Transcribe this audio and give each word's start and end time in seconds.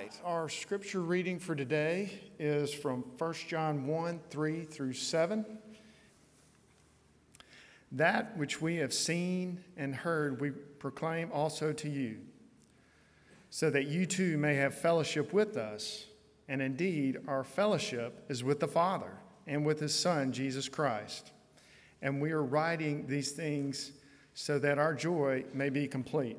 right, 0.00 0.20
our 0.24 0.48
scripture 0.48 1.02
reading 1.02 1.38
for 1.38 1.54
today 1.54 2.10
is 2.38 2.72
from 2.72 3.04
1 3.18 3.34
John 3.48 3.86
1 3.86 4.20
3 4.30 4.64
through 4.64 4.94
7. 4.94 5.44
That 7.92 8.34
which 8.38 8.62
we 8.62 8.76
have 8.76 8.94
seen 8.94 9.62
and 9.76 9.94
heard, 9.94 10.40
we 10.40 10.52
proclaim 10.52 11.30
also 11.32 11.74
to 11.74 11.88
you, 11.90 12.16
so 13.50 13.68
that 13.68 13.88
you 13.88 14.06
too 14.06 14.38
may 14.38 14.54
have 14.54 14.74
fellowship 14.74 15.34
with 15.34 15.58
us. 15.58 16.06
And 16.48 16.62
indeed, 16.62 17.18
our 17.28 17.44
fellowship 17.44 18.24
is 18.30 18.42
with 18.42 18.58
the 18.58 18.68
Father 18.68 19.12
and 19.46 19.66
with 19.66 19.80
his 19.80 19.94
Son, 19.94 20.32
Jesus 20.32 20.66
Christ. 20.66 21.30
And 22.00 22.22
we 22.22 22.30
are 22.30 22.42
writing 22.42 23.06
these 23.06 23.32
things 23.32 23.92
so 24.32 24.58
that 24.60 24.78
our 24.78 24.94
joy 24.94 25.44
may 25.52 25.68
be 25.68 25.86
complete. 25.86 26.38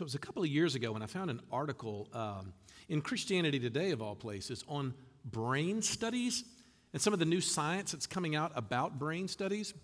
So 0.00 0.04
it 0.04 0.06
was 0.06 0.14
a 0.14 0.18
couple 0.18 0.42
of 0.42 0.48
years 0.48 0.76
ago 0.76 0.92
when 0.92 1.02
I 1.02 1.06
found 1.06 1.28
an 1.28 1.42
article 1.52 2.08
um, 2.14 2.54
in 2.88 3.02
Christianity 3.02 3.60
Today, 3.60 3.90
of 3.90 4.00
all 4.00 4.14
places, 4.14 4.64
on 4.66 4.94
brain 5.26 5.82
studies 5.82 6.42
and 6.94 7.02
some 7.02 7.12
of 7.12 7.18
the 7.18 7.26
new 7.26 7.42
science 7.42 7.92
that's 7.92 8.06
coming 8.06 8.34
out 8.34 8.50
about 8.54 8.98
brain 8.98 9.28
studies. 9.28 9.74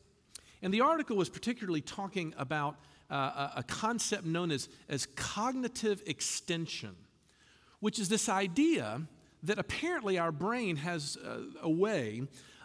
And 0.62 0.72
the 0.72 0.80
article 0.80 1.18
was 1.18 1.28
particularly 1.28 1.82
talking 1.82 2.32
about 2.38 2.76
uh, 3.10 3.50
a 3.56 3.62
concept 3.62 4.24
known 4.24 4.50
as, 4.50 4.70
as 4.88 5.04
cognitive 5.16 6.02
extension, 6.06 6.96
which 7.80 7.98
is 7.98 8.08
this 8.08 8.30
idea 8.30 9.02
that 9.42 9.58
apparently 9.58 10.18
our 10.18 10.32
brain 10.32 10.76
has 10.76 11.18
a, 11.60 11.68
way 11.68 12.22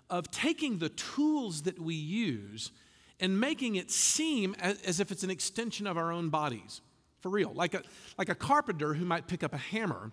of 0.10 0.32
taking 0.32 0.78
the 0.78 0.88
tools 0.88 1.64
that 1.64 1.78
we 1.78 1.96
use 1.96 2.72
and 3.20 3.42
making 3.42 3.76
it 3.76 3.92
seem 3.92 4.56
as, 4.62 4.82
as 4.84 5.02
if 5.02 5.12
it's 5.12 5.24
an 5.24 5.30
extension 5.30 5.86
of 5.86 5.98
our 5.98 6.14
own 6.14 6.30
bodies 6.30 6.80
for 7.22 7.30
real. 7.30 7.52
Like 7.54 7.74
a, 7.74 7.84
like 8.18 8.30
a 8.30 8.36
carpenter 8.36 8.94
who 8.94 9.06
might 9.06 9.28
pick 9.28 9.44
up 9.44 9.54
a 9.54 9.58
hammer 9.58 10.12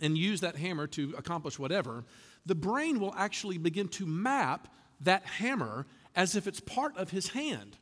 and 0.00 0.16
use 0.16 0.40
that 0.40 0.56
hammer 0.56 0.86
to 0.88 1.14
accomplish 1.18 1.58
whatever, 1.58 2.04
the 2.46 2.54
brain 2.54 3.00
will 3.00 3.14
actually 3.16 3.58
begin 3.58 3.88
to 3.88 4.06
map 4.06 4.68
that 5.00 5.24
hammer 5.24 5.86
as 6.14 6.34
if 6.34 6.46
it's 6.46 6.60
part 6.60 6.96
of 6.96 7.10
his 7.10 7.28
hand 7.28 7.76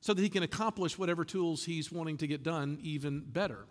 so 0.00 0.14
that 0.14 0.22
he 0.22 0.28
can 0.28 0.42
accomplish 0.42 0.98
whatever 0.98 1.24
tools 1.24 1.64
he's 1.64 1.92
wanting 1.92 2.16
to 2.16 2.26
get 2.26 2.42
done 2.42 2.78
even 2.82 3.20
better. 3.20 3.66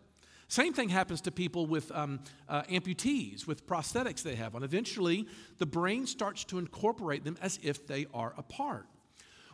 Same 0.47 0.73
thing 0.73 0.89
happens 0.89 1.21
to 1.21 1.31
people 1.31 1.67
with 1.67 1.91
um, 1.91 2.19
uh, 2.47 2.63
amputees, 2.63 3.45
with 3.45 3.67
prosthetics 3.67 4.23
they 4.23 4.35
have 4.35 4.55
on. 4.55 4.63
Eventually, 4.63 5.27
the 5.59 5.65
brain 5.65 6.07
starts 6.07 6.43
to 6.45 6.57
incorporate 6.57 7.23
them 7.23 7.37
as 7.39 7.59
if 7.61 7.85
they 7.85 8.07
are 8.13 8.33
a 8.35 8.41
part. 8.41 8.87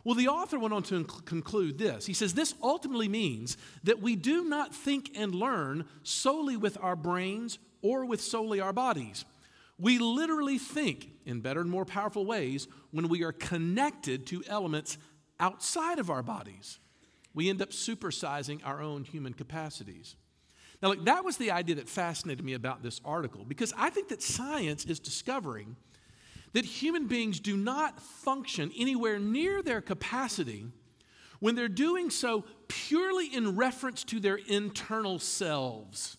Well, 0.06 0.14
the 0.14 0.28
author 0.28 0.56
went 0.56 0.72
on 0.72 0.84
to 0.84 1.02
inc- 1.02 1.24
conclude 1.24 1.78
this. 1.78 2.06
He 2.06 2.14
says, 2.14 2.32
This 2.32 2.54
ultimately 2.62 3.08
means 3.08 3.56
that 3.82 4.00
we 4.00 4.14
do 4.14 4.44
not 4.44 4.72
think 4.72 5.10
and 5.16 5.34
learn 5.34 5.84
solely 6.04 6.56
with 6.56 6.78
our 6.80 6.94
brains 6.94 7.58
or 7.82 8.04
with 8.04 8.20
solely 8.20 8.60
our 8.60 8.72
bodies. 8.72 9.24
We 9.80 9.98
literally 9.98 10.58
think 10.58 11.08
in 11.24 11.40
better 11.40 11.60
and 11.60 11.68
more 11.68 11.84
powerful 11.84 12.24
ways 12.24 12.68
when 12.92 13.08
we 13.08 13.24
are 13.24 13.32
connected 13.32 14.28
to 14.28 14.44
elements 14.46 14.96
outside 15.40 15.98
of 15.98 16.08
our 16.08 16.22
bodies. 16.22 16.78
We 17.34 17.50
end 17.50 17.60
up 17.60 17.70
supersizing 17.70 18.60
our 18.64 18.80
own 18.80 19.02
human 19.02 19.34
capacities. 19.34 20.14
Now, 20.80 20.90
look, 20.90 21.04
that 21.06 21.24
was 21.24 21.36
the 21.36 21.50
idea 21.50 21.74
that 21.74 21.88
fascinated 21.88 22.44
me 22.44 22.52
about 22.52 22.80
this 22.80 23.00
article 23.04 23.44
because 23.44 23.74
I 23.76 23.90
think 23.90 24.10
that 24.10 24.22
science 24.22 24.84
is 24.84 25.00
discovering 25.00 25.74
that 26.56 26.64
human 26.64 27.06
beings 27.06 27.38
do 27.38 27.54
not 27.54 28.00
function 28.00 28.72
anywhere 28.78 29.18
near 29.18 29.60
their 29.60 29.82
capacity 29.82 30.64
when 31.38 31.54
they're 31.54 31.68
doing 31.68 32.08
so 32.08 32.46
purely 32.66 33.26
in 33.26 33.56
reference 33.56 34.02
to 34.04 34.18
their 34.18 34.36
internal 34.36 35.18
selves, 35.18 36.16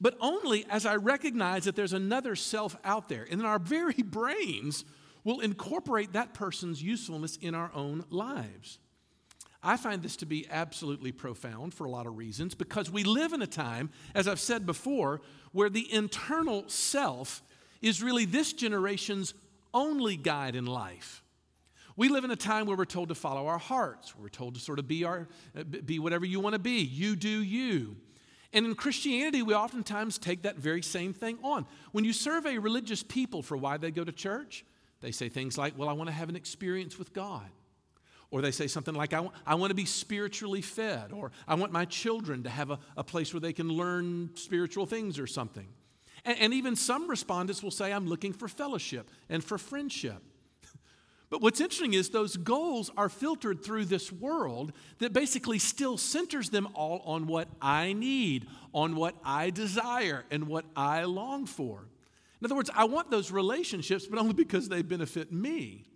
but 0.00 0.16
only 0.20 0.64
as 0.70 0.86
I 0.86 0.94
recognize 0.94 1.64
that 1.64 1.74
there's 1.74 1.92
another 1.92 2.36
self 2.36 2.76
out 2.84 3.08
there. 3.08 3.26
And 3.28 3.40
then 3.40 3.46
our 3.46 3.58
very 3.58 3.94
brains 4.04 4.84
will 5.24 5.40
incorporate 5.40 6.12
that 6.12 6.32
person's 6.32 6.80
usefulness 6.80 7.34
in 7.34 7.56
our 7.56 7.72
own 7.74 8.04
lives. 8.08 8.78
I 9.64 9.76
find 9.76 10.00
this 10.00 10.14
to 10.18 10.26
be 10.26 10.46
absolutely 10.48 11.10
profound 11.10 11.74
for 11.74 11.86
a 11.86 11.90
lot 11.90 12.06
of 12.06 12.16
reasons 12.16 12.54
because 12.54 12.88
we 12.88 13.02
live 13.02 13.32
in 13.32 13.42
a 13.42 13.48
time, 13.48 13.90
as 14.14 14.28
I've 14.28 14.38
said 14.38 14.64
before, 14.64 15.22
where 15.50 15.70
the 15.70 15.92
internal 15.92 16.68
self 16.68 17.42
is 17.82 18.00
really 18.00 18.26
this 18.26 18.52
generation's 18.52 19.34
only 19.76 20.16
guide 20.16 20.56
in 20.56 20.64
life. 20.66 21.22
We 21.96 22.08
live 22.08 22.24
in 22.24 22.30
a 22.30 22.36
time 22.36 22.66
where 22.66 22.76
we're 22.76 22.84
told 22.84 23.10
to 23.10 23.14
follow 23.14 23.46
our 23.46 23.58
hearts. 23.58 24.14
We're 24.16 24.28
told 24.28 24.54
to 24.54 24.60
sort 24.60 24.78
of 24.78 24.88
be, 24.88 25.04
our, 25.04 25.28
uh, 25.56 25.62
be 25.64 25.98
whatever 25.98 26.24
you 26.24 26.40
want 26.40 26.54
to 26.54 26.58
be. 26.58 26.80
You 26.80 27.14
do 27.14 27.28
you. 27.42 27.96
And 28.52 28.64
in 28.64 28.74
Christianity, 28.74 29.42
we 29.42 29.54
oftentimes 29.54 30.18
take 30.18 30.42
that 30.42 30.56
very 30.56 30.82
same 30.82 31.12
thing 31.12 31.38
on. 31.42 31.66
When 31.92 32.04
you 32.04 32.12
survey 32.12 32.58
religious 32.58 33.02
people 33.02 33.42
for 33.42 33.56
why 33.56 33.76
they 33.76 33.90
go 33.90 34.02
to 34.04 34.12
church, 34.12 34.64
they 35.00 35.10
say 35.10 35.28
things 35.28 35.58
like, 35.58 35.76
Well, 35.76 35.88
I 35.88 35.92
want 35.92 36.08
to 36.08 36.14
have 36.14 36.28
an 36.28 36.36
experience 36.36 36.98
with 36.98 37.12
God. 37.12 37.48
Or 38.30 38.42
they 38.42 38.50
say 38.50 38.66
something 38.66 38.94
like, 38.94 39.12
I 39.12 39.20
want, 39.20 39.34
I 39.46 39.54
want 39.54 39.70
to 39.70 39.74
be 39.74 39.84
spiritually 39.84 40.62
fed. 40.62 41.12
Or 41.12 41.32
I 41.46 41.54
want 41.54 41.72
my 41.72 41.84
children 41.84 42.42
to 42.42 42.50
have 42.50 42.70
a, 42.70 42.78
a 42.96 43.04
place 43.04 43.32
where 43.32 43.40
they 43.40 43.52
can 43.52 43.68
learn 43.68 44.30
spiritual 44.34 44.86
things 44.86 45.18
or 45.18 45.26
something. 45.26 45.68
And, 46.26 46.38
and 46.38 46.54
even 46.54 46.76
some 46.76 47.08
respondents 47.08 47.62
will 47.62 47.70
say, 47.70 47.92
I'm 47.92 48.06
looking 48.06 48.34
for 48.34 48.48
fellowship 48.48 49.10
and 49.30 49.42
for 49.42 49.56
friendship. 49.56 50.22
But 51.28 51.42
what's 51.42 51.60
interesting 51.60 51.94
is 51.94 52.10
those 52.10 52.36
goals 52.36 52.92
are 52.96 53.08
filtered 53.08 53.64
through 53.64 53.86
this 53.86 54.12
world 54.12 54.72
that 54.98 55.12
basically 55.12 55.58
still 55.58 55.98
centers 55.98 56.50
them 56.50 56.68
all 56.72 57.02
on 57.04 57.26
what 57.26 57.48
I 57.60 57.94
need, 57.94 58.46
on 58.72 58.94
what 58.94 59.16
I 59.24 59.50
desire, 59.50 60.24
and 60.30 60.46
what 60.46 60.66
I 60.76 61.02
long 61.02 61.46
for. 61.46 61.88
In 62.40 62.44
other 62.44 62.54
words, 62.54 62.70
I 62.72 62.84
want 62.84 63.10
those 63.10 63.32
relationships, 63.32 64.06
but 64.06 64.20
only 64.20 64.34
because 64.34 64.68
they 64.68 64.82
benefit 64.82 65.32
me. 65.32 65.88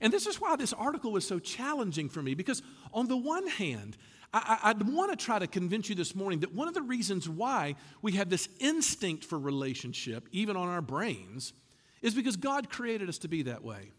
And 0.00 0.12
this 0.12 0.26
is 0.26 0.40
why 0.40 0.56
this 0.56 0.72
article 0.72 1.12
was 1.12 1.26
so 1.26 1.38
challenging 1.38 2.08
for 2.08 2.22
me, 2.22 2.34
because 2.34 2.62
on 2.92 3.08
the 3.08 3.16
one 3.16 3.46
hand, 3.46 3.96
I, 4.32 4.58
I 4.62 4.84
want 4.84 5.10
to 5.10 5.22
try 5.22 5.38
to 5.38 5.46
convince 5.46 5.88
you 5.88 5.94
this 5.94 6.14
morning 6.14 6.40
that 6.40 6.54
one 6.54 6.68
of 6.68 6.74
the 6.74 6.82
reasons 6.82 7.28
why 7.28 7.76
we 8.00 8.12
have 8.12 8.30
this 8.30 8.48
instinct 8.60 9.24
for 9.24 9.38
relationship, 9.38 10.28
even 10.32 10.56
on 10.56 10.68
our 10.68 10.82
brains, 10.82 11.52
is 12.00 12.14
because 12.14 12.36
God 12.36 12.70
created 12.70 13.08
us 13.08 13.18
to 13.18 13.28
be 13.28 13.42
that 13.42 13.62
way. 13.62 13.92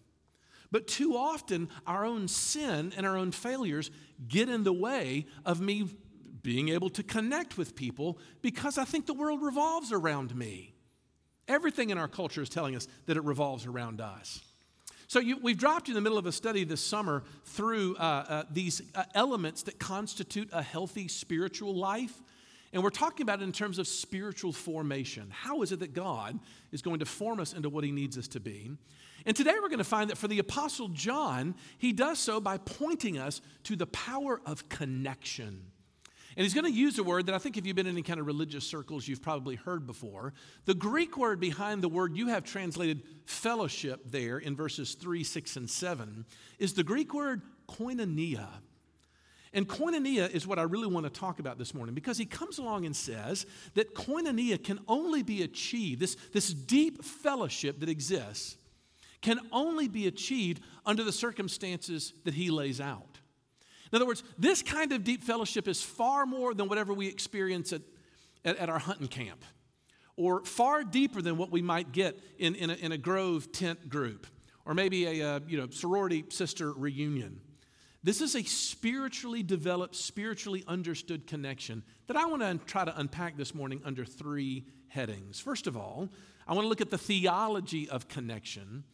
But 0.72 0.88
too 0.88 1.16
often, 1.16 1.70
our 1.86 2.04
own 2.04 2.28
sin 2.28 2.94
and 2.98 3.06
our 3.06 3.16
own 3.16 3.32
failures 3.32 3.92
get 4.28 4.50
in 4.50 4.64
the 4.64 4.74
way 4.74 5.28
of 5.46 5.62
me 5.62 5.88
being 6.42 6.70
able 6.70 6.90
to 6.90 7.04
connect 7.04 7.58
with 7.58 7.76
people 7.76 8.18
because 8.42 8.80
I 8.80 8.84
think 8.84 9.06
the 9.06 9.14
world 9.14 9.44
revolves 9.44 9.92
around 9.92 10.36
me. 10.36 10.74
Everything 11.48 11.92
in 11.92 11.98
our 11.98 12.08
culture 12.08 12.42
is 12.42 12.50
telling 12.50 12.76
us 12.76 12.88
that 13.06 13.18
it 13.18 13.24
revolves 13.24 13.66
around 13.66 14.02
us. 14.02 14.42
So 15.14 15.20
you, 15.20 15.38
we've 15.40 15.60
dropped 15.60 15.88
you 15.88 15.92
in 15.92 15.96
the 15.96 16.02
middle 16.02 16.18
of 16.18 16.26
a 16.26 16.32
study 16.32 16.64
this 16.64 16.82
summer 16.82 17.22
through 17.46 17.96
uh, 17.98 18.00
uh, 18.00 18.44
these 18.50 18.82
uh, 18.96 19.04
elements 19.14 19.62
that 19.62 19.78
constitute 19.78 20.50
a 20.52 20.64
healthy 20.64 21.08
spiritual 21.08 21.76
life. 21.76 22.20
And 22.74 22.82
we're 22.82 22.90
talking 22.90 23.24
about 23.24 23.40
it 23.40 23.44
in 23.44 23.52
terms 23.52 23.78
of 23.78 23.88
spiritual 23.88 24.52
formation. 24.52 25.28
How 25.30 25.62
is 25.62 25.72
it 25.72 25.82
that 25.82 25.94
God 25.94 26.40
is 26.72 26.82
going 26.82 26.98
to 26.98 27.06
form 27.06 27.40
us 27.40 27.54
into 27.54 27.70
what 27.70 27.84
He 27.84 27.92
needs 27.92 28.18
us 28.18 28.28
to 28.30 28.40
be? 28.40 28.72
And 29.24 29.38
today 29.38 29.54
we're 29.62 29.70
going 29.70 29.78
to 29.78 29.84
find 29.84 30.10
that 30.10 30.18
for 30.18 30.28
the 30.28 30.40
Apostle 30.40 30.88
John, 30.88 31.54
he 31.78 31.94
does 31.94 32.18
so 32.18 32.42
by 32.42 32.58
pointing 32.58 33.20
us 33.20 33.40
to 33.66 33.76
the 33.76 33.86
power 33.86 34.42
of 34.48 34.68
connection. 34.68 35.73
And 36.36 36.44
he's 36.44 36.54
going 36.54 36.66
to 36.66 36.72
use 36.72 36.98
a 36.98 37.04
word 37.04 37.28
that 37.28 37.36
I 37.36 37.38
think 37.38 37.58
if 37.58 37.66
you've 37.66 37.76
been 37.76 37.86
in 37.86 37.94
any 37.94 38.02
kind 38.02 38.20
of 38.20 38.26
religious 38.26 38.66
circles, 38.66 39.08
you've 39.08 39.22
probably 39.22 39.56
heard 39.56 39.86
before. 39.86 40.34
The 40.66 40.74
Greek 40.74 41.18
word 41.18 41.40
behind 41.40 41.84
the 41.84 41.90
word 41.90 42.16
you 42.18 42.28
have 42.28 42.44
translated 42.44 43.04
fellowship 43.26 44.02
there 44.06 44.40
in 44.40 44.56
verses 44.56 44.96
3, 44.96 45.24
6, 45.24 45.56
and 45.58 45.70
7 45.70 46.26
is 46.60 46.74
the 46.74 46.84
Greek 46.84 47.14
word 47.14 47.42
koinonia. 47.70 48.48
And 49.54 49.68
koinonia 49.68 50.32
is 50.32 50.48
what 50.48 50.58
I 50.58 50.64
really 50.64 50.88
want 50.88 51.06
to 51.06 51.12
talk 51.12 51.40
about 51.40 51.60
this 51.60 51.76
morning 51.76 51.94
because 51.94 52.18
he 52.18 52.26
comes 52.26 52.58
along 52.58 52.86
and 52.86 52.96
says 52.96 53.46
that 53.76 53.94
koinonia 53.94 54.62
can 54.64 54.80
only 54.88 55.22
be 55.22 55.44
achieved, 55.44 56.02
this, 56.02 56.16
this 56.34 56.52
deep 56.52 57.04
fellowship 57.04 57.80
that 57.82 57.90
exists, 57.90 58.58
can 59.22 59.40
only 59.52 59.88
be 59.88 60.08
achieved 60.08 60.62
under 60.86 61.04
the 61.04 61.12
circumstances 61.12 62.14
that 62.26 62.34
he 62.34 62.50
lays 62.50 62.82
out. 62.82 63.13
In 63.94 63.98
other 63.98 64.08
words, 64.08 64.24
this 64.40 64.64
kind 64.64 64.92
of 64.92 65.04
deep 65.04 65.24
fellowship 65.24 65.68
is 65.68 65.84
far 65.84 66.26
more 66.26 66.56
than 66.56 66.68
whatever 66.68 66.94
we 66.94 67.08
experience 67.08 67.72
at, 67.72 67.84
at, 68.44 68.58
at 68.58 68.68
our 68.68 68.80
hunting 68.80 69.08
camp, 69.08 69.46
or 70.18 70.44
far 70.44 70.84
deeper 70.84 71.22
than 71.22 71.38
what 71.38 71.52
we 71.52 71.62
might 71.62 71.92
get 71.92 72.20
in, 72.40 72.56
in, 72.56 72.72
a, 72.72 72.74
in 72.74 72.92
a 72.92 72.98
Grove 72.98 73.52
tent 73.52 73.90
group, 73.90 74.26
or 74.66 74.74
maybe 74.74 75.22
a, 75.22 75.36
a 75.36 75.42
you 75.48 75.58
know, 75.58 75.70
sorority 75.70 76.26
sister 76.30 76.74
reunion. 76.74 77.40
This 78.02 78.20
is 78.20 78.36
a 78.36 78.42
spiritually 78.42 79.44
developed, 79.44 79.96
spiritually 79.96 80.64
understood 80.68 81.28
connection 81.28 81.84
that 82.08 82.18
I 82.18 82.26
want 82.26 82.42
to 82.42 82.58
try 82.66 82.84
to 82.84 83.00
unpack 83.00 83.38
this 83.38 83.54
morning 83.54 83.80
under 83.86 84.06
three 84.06 84.66
headings. 84.88 85.40
First 85.40 85.68
of 85.68 85.78
all, 85.78 86.10
I 86.48 86.54
want 86.54 86.66
to 86.66 86.68
look 86.68 86.82
at 86.82 86.90
the 86.90 86.98
theology 86.98 87.88
of 87.90 88.08
connection. 88.08 88.86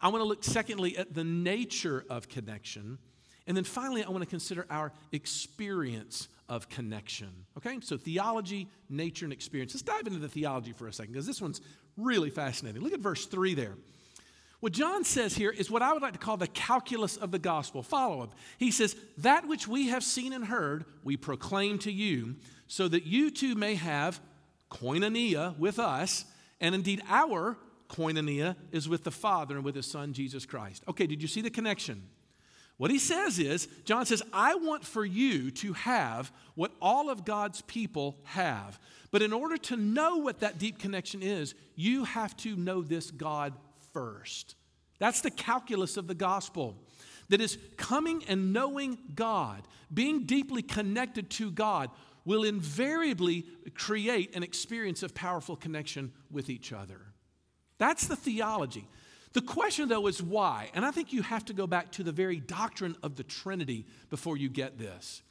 I 0.00 0.08
want 0.08 0.20
to 0.20 0.26
look, 0.28 0.42
secondly, 0.42 0.98
at 0.98 1.14
the 1.14 1.24
nature 1.24 2.04
of 2.10 2.28
connection. 2.28 2.98
And 3.48 3.56
then 3.56 3.64
finally, 3.64 4.04
I 4.04 4.10
want 4.10 4.22
to 4.22 4.28
consider 4.28 4.66
our 4.70 4.92
experience 5.10 6.28
of 6.48 6.68
connection. 6.68 7.30
Okay? 7.56 7.78
So, 7.82 7.96
theology, 7.96 8.68
nature, 8.88 9.24
and 9.24 9.32
experience. 9.32 9.74
Let's 9.74 9.82
dive 9.82 10.06
into 10.06 10.18
the 10.18 10.28
theology 10.28 10.72
for 10.72 10.86
a 10.86 10.92
second 10.92 11.14
because 11.14 11.26
this 11.26 11.40
one's 11.40 11.62
really 11.96 12.30
fascinating. 12.30 12.82
Look 12.82 12.92
at 12.92 13.00
verse 13.00 13.26
3 13.26 13.54
there. 13.54 13.74
What 14.60 14.72
John 14.72 15.02
says 15.04 15.34
here 15.34 15.50
is 15.50 15.70
what 15.70 15.82
I 15.82 15.92
would 15.92 16.02
like 16.02 16.12
to 16.12 16.18
call 16.18 16.36
the 16.36 16.46
calculus 16.48 17.16
of 17.16 17.30
the 17.30 17.38
gospel. 17.38 17.82
Follow 17.82 18.24
him. 18.24 18.30
He 18.58 18.70
says, 18.70 18.96
That 19.18 19.48
which 19.48 19.66
we 19.66 19.88
have 19.88 20.04
seen 20.04 20.32
and 20.32 20.44
heard, 20.44 20.84
we 21.02 21.16
proclaim 21.16 21.78
to 21.80 21.92
you, 21.92 22.36
so 22.66 22.86
that 22.88 23.06
you 23.06 23.30
too 23.30 23.54
may 23.54 23.76
have 23.76 24.20
koinonia 24.70 25.56
with 25.58 25.78
us, 25.78 26.26
and 26.60 26.74
indeed 26.74 27.02
our 27.08 27.56
koinonia 27.88 28.56
is 28.72 28.88
with 28.88 29.04
the 29.04 29.10
Father 29.10 29.56
and 29.56 29.64
with 29.64 29.74
his 29.74 29.86
Son, 29.86 30.12
Jesus 30.12 30.44
Christ. 30.44 30.82
Okay, 30.86 31.06
did 31.06 31.22
you 31.22 31.28
see 31.28 31.40
the 31.40 31.50
connection? 31.50 32.02
What 32.78 32.92
he 32.92 32.98
says 32.98 33.38
is, 33.38 33.68
John 33.84 34.06
says, 34.06 34.22
I 34.32 34.54
want 34.54 34.84
for 34.84 35.04
you 35.04 35.50
to 35.50 35.72
have 35.74 36.32
what 36.54 36.72
all 36.80 37.10
of 37.10 37.24
God's 37.24 37.60
people 37.62 38.16
have. 38.22 38.78
But 39.10 39.20
in 39.20 39.32
order 39.32 39.56
to 39.56 39.76
know 39.76 40.18
what 40.18 40.40
that 40.40 40.58
deep 40.58 40.78
connection 40.78 41.22
is, 41.22 41.54
you 41.74 42.04
have 42.04 42.36
to 42.38 42.56
know 42.56 42.82
this 42.82 43.10
God 43.10 43.52
first. 43.92 44.54
That's 45.00 45.20
the 45.20 45.30
calculus 45.30 45.96
of 45.96 46.06
the 46.06 46.14
gospel. 46.14 46.76
That 47.30 47.40
is, 47.40 47.58
coming 47.76 48.24
and 48.28 48.52
knowing 48.52 48.96
God, 49.14 49.62
being 49.92 50.24
deeply 50.24 50.62
connected 50.62 51.30
to 51.30 51.50
God, 51.50 51.90
will 52.24 52.44
invariably 52.44 53.44
create 53.74 54.36
an 54.36 54.42
experience 54.42 55.02
of 55.02 55.14
powerful 55.14 55.56
connection 55.56 56.12
with 56.30 56.48
each 56.48 56.72
other. 56.72 57.00
That's 57.78 58.06
the 58.06 58.16
theology. 58.16 58.86
The 59.38 59.44
question, 59.44 59.88
though, 59.88 60.08
is 60.08 60.20
why? 60.20 60.68
And 60.74 60.84
I 60.84 60.90
think 60.90 61.12
you 61.12 61.22
have 61.22 61.44
to 61.44 61.52
go 61.52 61.68
back 61.68 61.92
to 61.92 62.02
the 62.02 62.10
very 62.10 62.40
doctrine 62.40 62.96
of 63.04 63.14
the 63.14 63.22
Trinity 63.22 63.86
before 64.10 64.36
you 64.36 64.48
get 64.48 64.78
this. 64.78 65.22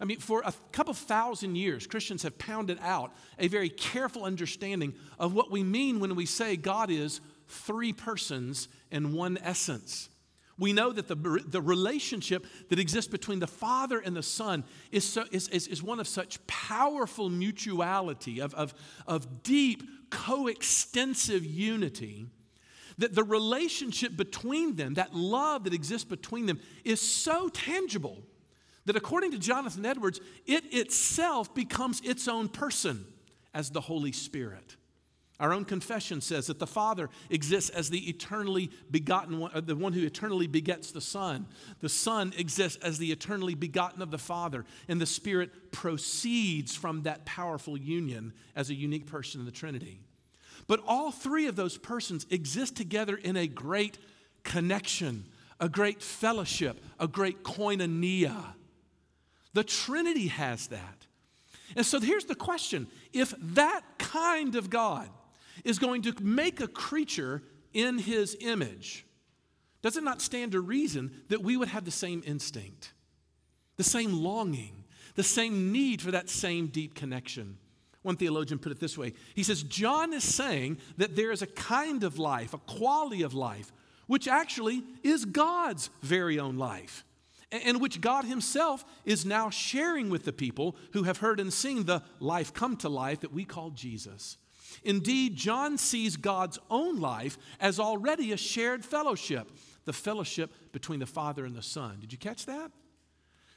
I 0.00 0.04
mean, 0.04 0.20
for 0.20 0.42
a 0.44 0.54
couple 0.70 0.94
thousand 0.94 1.56
years, 1.56 1.84
Christians 1.84 2.22
have 2.22 2.38
pounded 2.38 2.78
out 2.80 3.12
a 3.36 3.48
very 3.48 3.68
careful 3.68 4.22
understanding 4.22 4.94
of 5.18 5.34
what 5.34 5.50
we 5.50 5.64
mean 5.64 5.98
when 5.98 6.14
we 6.14 6.24
say 6.24 6.54
God 6.54 6.88
is 6.88 7.20
three 7.48 7.92
persons 7.92 8.68
and 8.92 9.12
one 9.12 9.36
essence. 9.42 10.08
We 10.56 10.72
know 10.72 10.92
that 10.92 11.08
the, 11.08 11.16
the 11.16 11.60
relationship 11.60 12.46
that 12.68 12.78
exists 12.78 13.10
between 13.10 13.40
the 13.40 13.48
Father 13.48 13.98
and 13.98 14.14
the 14.14 14.22
Son 14.22 14.62
is, 14.92 15.02
so, 15.02 15.24
is, 15.32 15.48
is, 15.48 15.66
is 15.66 15.82
one 15.82 15.98
of 15.98 16.06
such 16.06 16.46
powerful 16.46 17.28
mutuality, 17.28 18.40
of, 18.40 18.54
of, 18.54 18.72
of 19.08 19.42
deep, 19.42 19.82
coextensive 20.10 21.44
unity, 21.44 22.28
that 22.98 23.14
the 23.14 23.24
relationship 23.24 24.16
between 24.16 24.76
them, 24.76 24.94
that 24.94 25.14
love 25.14 25.64
that 25.64 25.72
exists 25.72 26.04
between 26.04 26.46
them, 26.46 26.60
is 26.84 27.00
so 27.00 27.48
tangible 27.48 28.18
that 28.84 28.96
according 28.96 29.30
to 29.32 29.38
Jonathan 29.38 29.86
Edwards, 29.86 30.20
it 30.46 30.72
itself 30.72 31.54
becomes 31.54 32.00
its 32.00 32.26
own 32.26 32.48
person 32.48 33.06
as 33.54 33.70
the 33.70 33.80
Holy 33.80 34.12
Spirit. 34.12 34.76
Our 35.40 35.52
own 35.52 35.64
confession 35.64 36.20
says 36.20 36.48
that 36.48 36.58
the 36.58 36.66
Father 36.66 37.10
exists 37.30 37.70
as 37.70 37.90
the 37.90 38.08
eternally 38.08 38.70
begotten 38.90 39.38
one, 39.38 39.52
uh, 39.54 39.60
the 39.60 39.76
one 39.76 39.92
who 39.92 40.04
eternally 40.04 40.48
begets 40.48 40.90
the 40.90 41.00
Son. 41.00 41.46
The 41.80 41.88
Son 41.88 42.32
exists 42.36 42.82
as 42.82 42.98
the 42.98 43.12
eternally 43.12 43.54
begotten 43.54 44.02
of 44.02 44.10
the 44.10 44.18
Father, 44.18 44.64
and 44.88 45.00
the 45.00 45.06
Spirit 45.06 45.70
proceeds 45.70 46.74
from 46.74 47.02
that 47.02 47.24
powerful 47.24 47.76
union 47.76 48.32
as 48.56 48.70
a 48.70 48.74
unique 48.74 49.06
person 49.06 49.38
in 49.40 49.46
the 49.46 49.52
Trinity. 49.52 50.00
But 50.68 50.80
all 50.86 51.10
three 51.10 51.48
of 51.48 51.56
those 51.56 51.76
persons 51.76 52.26
exist 52.30 52.76
together 52.76 53.16
in 53.16 53.36
a 53.36 53.48
great 53.48 53.98
connection, 54.44 55.24
a 55.58 55.68
great 55.68 56.00
fellowship, 56.02 56.80
a 57.00 57.08
great 57.08 57.42
koinonia. 57.42 58.54
The 59.54 59.64
Trinity 59.64 60.28
has 60.28 60.68
that. 60.68 61.06
And 61.74 61.84
so 61.84 61.98
here's 61.98 62.26
the 62.26 62.36
question 62.36 62.86
if 63.12 63.34
that 63.54 63.82
kind 63.98 64.54
of 64.54 64.70
God, 64.70 65.08
is 65.64 65.78
going 65.78 66.02
to 66.02 66.14
make 66.20 66.60
a 66.60 66.68
creature 66.68 67.42
in 67.72 67.98
his 67.98 68.36
image, 68.40 69.06
does 69.82 69.96
it 69.96 70.04
not 70.04 70.20
stand 70.20 70.52
to 70.52 70.60
reason 70.60 71.22
that 71.28 71.42
we 71.42 71.56
would 71.56 71.68
have 71.68 71.84
the 71.84 71.90
same 71.90 72.22
instinct, 72.26 72.92
the 73.76 73.84
same 73.84 74.12
longing, 74.12 74.84
the 75.14 75.22
same 75.22 75.72
need 75.72 76.02
for 76.02 76.10
that 76.10 76.28
same 76.28 76.66
deep 76.68 76.94
connection? 76.94 77.58
One 78.02 78.16
theologian 78.16 78.58
put 78.58 78.72
it 78.72 78.80
this 78.80 78.96
way 78.96 79.14
He 79.34 79.42
says, 79.42 79.62
John 79.62 80.12
is 80.12 80.24
saying 80.24 80.78
that 80.96 81.16
there 81.16 81.30
is 81.30 81.42
a 81.42 81.46
kind 81.46 82.04
of 82.04 82.18
life, 82.18 82.54
a 82.54 82.58
quality 82.58 83.22
of 83.22 83.34
life, 83.34 83.72
which 84.06 84.28
actually 84.28 84.82
is 85.02 85.24
God's 85.24 85.90
very 86.02 86.38
own 86.38 86.56
life, 86.56 87.04
and 87.50 87.80
which 87.80 88.00
God 88.00 88.24
Himself 88.24 88.84
is 89.04 89.26
now 89.26 89.50
sharing 89.50 90.10
with 90.10 90.24
the 90.24 90.32
people 90.32 90.76
who 90.92 91.04
have 91.04 91.18
heard 91.18 91.40
and 91.40 91.52
seen 91.52 91.84
the 91.84 92.02
life 92.20 92.52
come 92.54 92.76
to 92.78 92.88
life 92.88 93.20
that 93.20 93.32
we 93.32 93.44
call 93.44 93.70
Jesus. 93.70 94.38
Indeed, 94.84 95.36
John 95.36 95.78
sees 95.78 96.16
God's 96.16 96.58
own 96.70 97.00
life 97.00 97.38
as 97.58 97.80
already 97.80 98.32
a 98.32 98.36
shared 98.36 98.84
fellowship, 98.84 99.50
the 99.84 99.92
fellowship 99.92 100.52
between 100.72 101.00
the 101.00 101.06
Father 101.06 101.44
and 101.44 101.56
the 101.56 101.62
Son. 101.62 101.98
Did 102.00 102.12
you 102.12 102.18
catch 102.18 102.46
that? 102.46 102.70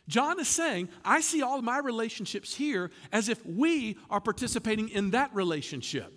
John 0.08 0.40
is 0.40 0.48
saying, 0.48 0.90
I 1.06 1.22
see 1.22 1.42
all 1.42 1.62
my 1.62 1.80
relationships 1.80 2.56
here 2.56 2.92
as 3.12 3.30
if 3.30 3.46
we 3.46 3.98
are 4.10 4.20
participating 4.20 4.90
in 4.90 5.12
that 5.12 5.34
relationship. 5.34 6.14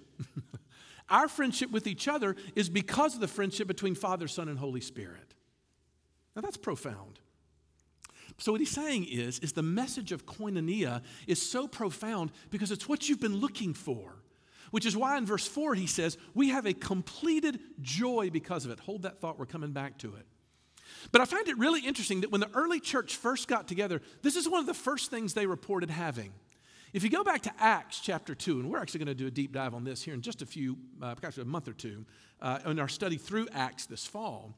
Our 1.11 1.29
friendship 1.29 1.71
with 1.71 1.87
each 1.87 2.09
other 2.09 2.35
is 2.55 2.69
because 2.69 3.15
of 3.15 3.21
the 3.21 3.29
friendship 3.29 3.69
between 3.69 3.95
Father, 3.95 4.27
Son, 4.27 4.49
and 4.49 4.59
Holy 4.59 4.81
Spirit. 4.81 5.35
Now 6.35 6.43
that's 6.43 6.57
profound. 6.57 7.21
So 8.39 8.51
what 8.51 8.61
he's 8.61 8.71
saying 8.71 9.07
is, 9.09 9.39
is 9.41 9.53
the 9.53 9.63
message 9.63 10.11
of 10.11 10.27
koinonia 10.27 11.03
is 11.27 11.41
so 11.41 11.69
profound 11.69 12.33
because 12.51 12.73
it's 12.73 12.89
what 12.89 13.09
you've 13.09 13.21
been 13.21 13.37
looking 13.37 13.75
for 13.75 14.17
which 14.75 14.87
is 14.87 14.97
why 14.97 15.17
in 15.17 15.25
verse 15.25 15.47
4 15.47 15.77
he 15.77 15.87
says, 15.87 16.19
We 16.35 16.49
have 16.49 16.67
a 16.67 16.73
completed 16.73 17.61
joy 17.81 18.31
because 18.33 18.65
of 18.65 18.73
it. 18.73 18.81
Hold 18.81 19.03
that 19.03 19.21
thought, 19.21 19.39
we're 19.39 19.47
coming 19.47 19.71
back 19.71 19.99
to 19.99 20.17
it. 20.17 20.27
But 21.13 21.21
I 21.21 21.25
find 21.25 21.49
it 21.49 21.59
really 21.59 21.81
interesting 21.81 22.21
that 22.23 22.31
when 22.31 22.41
the 22.41 22.51
early 22.55 22.81
church 22.81 23.17
first 23.17 23.49
got 23.49 23.69
together, 23.69 24.01
this 24.23 24.37
is 24.37 24.49
one 24.49 24.61
of 24.61 24.67
the 24.67 24.75
first 24.75 25.11
things 25.11 25.35
they 25.35 25.47
reported 25.47 25.91
having. 25.91 26.33
If 26.93 27.03
you 27.03 27.11
go 27.11 27.25
back 27.25 27.43
to 27.43 27.53
Acts 27.59 27.99
chapter 27.99 28.37
2, 28.37 28.61
and 28.61 28.71
we're 28.71 28.79
actually 28.79 28.99
going 28.99 29.09
to 29.09 29.15
do 29.15 29.27
a 29.27 29.31
deep 29.31 29.53
dive 29.53 29.75
on 29.75 29.83
this 29.83 30.03
here 30.03 30.15
in 30.15 30.23
just 30.23 30.43
a 30.43 30.47
few, 30.47 30.77
uh, 31.03 31.15
actually 31.25 31.43
a 31.43 31.47
month 31.47 31.67
or 31.67 31.73
two, 31.73 32.07
uh, 32.41 32.61
in 32.67 32.79
our 32.79 32.89
study 32.89 33.17
through 33.17 33.49
Acts 33.53 33.87
this 33.87 34.07
fall. 34.07 34.55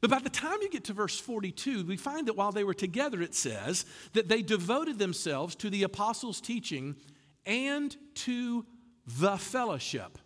But 0.00 0.08
by 0.08 0.20
the 0.20 0.30
time 0.30 0.58
you 0.62 0.70
get 0.70 0.84
to 0.84 0.92
verse 0.92 1.18
42, 1.18 1.84
we 1.84 1.96
find 1.96 2.28
that 2.28 2.36
while 2.36 2.52
they 2.52 2.62
were 2.62 2.74
together, 2.74 3.20
it 3.20 3.34
says 3.34 3.84
that 4.12 4.28
they 4.28 4.40
devoted 4.40 4.98
themselves 4.98 5.56
to 5.56 5.68
the 5.68 5.82
apostles' 5.82 6.40
teaching 6.40 6.94
and 7.44 7.96
to 8.14 8.64
the 9.18 9.36
fellowship. 9.36 10.16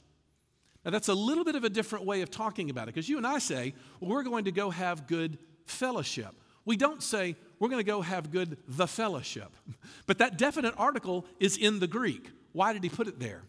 Now, 0.84 0.90
that's 0.90 1.08
a 1.08 1.14
little 1.14 1.44
bit 1.44 1.54
of 1.54 1.64
a 1.64 1.70
different 1.70 2.04
way 2.04 2.22
of 2.22 2.30
talking 2.30 2.70
about 2.70 2.84
it 2.84 2.94
because 2.94 3.08
you 3.08 3.16
and 3.16 3.26
I 3.26 3.38
say, 3.38 3.74
well, 4.00 4.10
we're 4.10 4.22
going 4.22 4.44
to 4.44 4.52
go 4.52 4.70
have 4.70 5.06
good 5.06 5.38
fellowship. 5.66 6.34
We 6.66 6.76
don't 6.76 7.02
say, 7.02 7.36
we're 7.58 7.68
going 7.68 7.80
to 7.80 7.86
go 7.86 8.02
have 8.02 8.30
good 8.30 8.58
the 8.68 8.86
fellowship. 8.86 9.56
But 10.06 10.18
that 10.18 10.36
definite 10.36 10.74
article 10.76 11.24
is 11.40 11.56
in 11.56 11.80
the 11.80 11.86
Greek. 11.86 12.30
Why 12.52 12.74
did 12.74 12.82
he 12.82 12.90
put 12.90 13.08
it 13.08 13.18
there? 13.18 13.42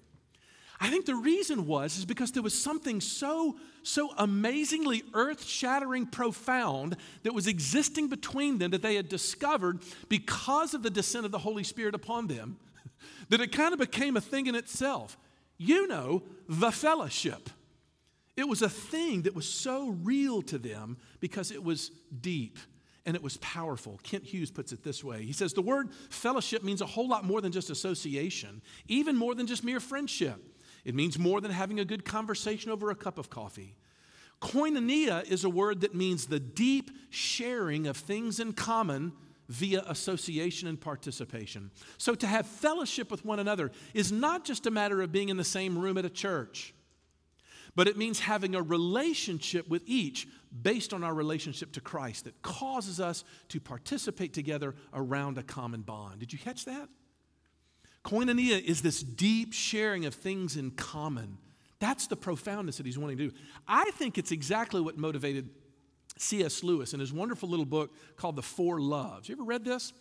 I 0.80 0.89
think 0.89 1.06
the 1.06 1.15
reason 1.15 1.68
was 1.68 1.98
is 1.98 2.06
because 2.06 2.32
there 2.32 2.44
was 2.44 2.58
something 2.58 3.01
so 3.01 3.58
so 3.84 4.12
amazingly 4.18 5.04
earth-shattering 5.13 6.08
profound 6.08 6.98
that 7.24 7.34
was 7.34 7.46
existing 7.46 8.08
between 8.08 8.58
them 8.58 8.72
that 8.72 8.82
they 8.82 8.96
had 8.96 9.08
discovered 9.08 9.80
because 10.10 10.74
of 10.74 10.82
the 10.82 10.89
descent 10.89 11.25
of 11.25 11.32
the 11.32 11.38
Holy 11.39 11.63
Spirit 11.63 11.94
upon 11.94 12.27
them 12.27 12.58
that 13.30 13.42
it 13.42 13.51
kind 13.51 13.74
of 13.74 13.80
became 13.80 14.18
a 14.18 14.22
thing 14.22 14.48
in 14.48 14.56
itself. 14.56 15.18
You 15.57 15.88
know, 15.88 16.24
the 16.47 16.71
fellowship. 16.71 17.50
It 18.35 18.47
was 18.47 18.62
a 18.62 18.69
thing 18.69 19.24
that 19.24 19.35
was 19.35 19.50
so 19.50 19.89
real 20.03 20.41
to 20.43 20.57
them 20.57 20.97
because 21.21 21.51
it 21.51 21.63
was 21.63 21.91
deep 22.19 22.59
and 23.05 23.15
it 23.15 23.24
was 23.24 23.38
powerful. 23.38 24.00
Kent 24.03 24.25
Hughes 24.25 24.51
puts 24.51 24.71
it 24.71 24.83
this 24.83 25.03
way 25.03 25.24
He 25.24 25.33
says, 25.33 25.53
The 25.53 25.62
word 25.62 25.91
fellowship 26.09 26.63
means 26.63 26.81
a 26.81 26.85
whole 26.85 27.07
lot 27.07 27.24
more 27.24 27.41
than 27.41 27.51
just 27.51 27.69
association, 27.69 28.62
even 28.88 29.15
more 29.15 29.35
than 29.35 29.47
just 29.47 29.63
mere 29.63 29.79
friendship. 29.79 30.41
It 30.83 30.93
means 30.93 31.17
more 31.17 31.41
than 31.41 31.51
having 31.51 31.79
a 31.79 31.85
good 31.85 32.05
conversation 32.05 32.71
over 32.71 32.91
a 32.91 32.95
cup 32.95 33.17
of 33.17 33.29
coffee. 33.29 33.75
Koinonia 34.41 35.24
is 35.24 35.43
a 35.43 35.50
word 35.50 35.81
that 35.81 35.95
means 35.95 36.27
the 36.27 36.39
deep 36.39 36.91
sharing 37.09 37.88
of 37.88 37.97
things 37.97 38.39
in 38.39 38.53
common 38.53 39.13
via 39.48 39.84
association 39.88 40.68
and 40.68 40.80
participation. 40.80 41.72
So 41.98 42.16
to 42.16 42.28
have 42.28 42.48
fellowship 42.48 43.12
with 43.12 43.25
one 43.25 43.40
another 43.40 43.72
is 43.94 44.12
not 44.12 44.46
just 44.46 44.66
a 44.66 44.72
matter 44.72 45.02
of 45.02 45.12
being 45.12 45.30
in 45.30 45.38
the 45.38 45.44
same 45.44 45.78
room 45.78 45.98
at 45.98 46.06
a 46.06 46.10
church, 46.10 46.74
but 47.75 47.88
it 47.88 47.98
means 47.98 48.20
having 48.22 48.56
a 48.56 48.62
relationship 48.62 49.68
with 49.68 49.84
each 49.86 50.28
based 50.62 50.94
on 50.94 51.04
our 51.04 51.14
relationship 51.14 51.74
to 51.74 51.82
Christ 51.82 52.24
that 52.24 52.42
causes 52.42 53.00
us 53.00 53.24
to 53.50 53.60
participate 53.60 54.34
together 54.34 54.75
around 54.94 55.38
a 55.38 55.44
common 55.44 55.82
bond. 55.82 56.20
Did 56.20 56.32
you 56.32 56.40
catch 56.40 56.66
that? 56.66 56.88
Koinonia 58.06 58.64
is 58.64 58.82
this 58.82 59.02
deep 59.02 59.52
sharing 59.52 60.06
of 60.06 60.14
things 60.14 60.56
in 60.56 60.72
common. 60.72 61.38
That's 61.80 62.08
the 62.08 62.16
profoundness 62.16 62.78
that 62.78 62.86
he's 62.86 62.98
wanting 62.98 63.18
to 63.18 63.30
do. 63.30 63.36
I 63.68 63.92
think 63.96 64.18
it's 64.18 64.32
exactly 64.32 64.80
what 64.80 64.98
motivated 64.98 65.50
C.S. 66.17 66.63
Lewis 66.63 66.93
in 66.93 67.00
his 67.00 67.12
wonderful 67.12 67.50
little 67.50 67.65
book 67.65 67.93
called 68.15 68.36
The 68.36 68.41
Four 68.41 68.79
Loves. 68.79 69.29
You 69.29 69.36
ever 69.36 69.43
read 69.43 69.65
this? 69.65 69.93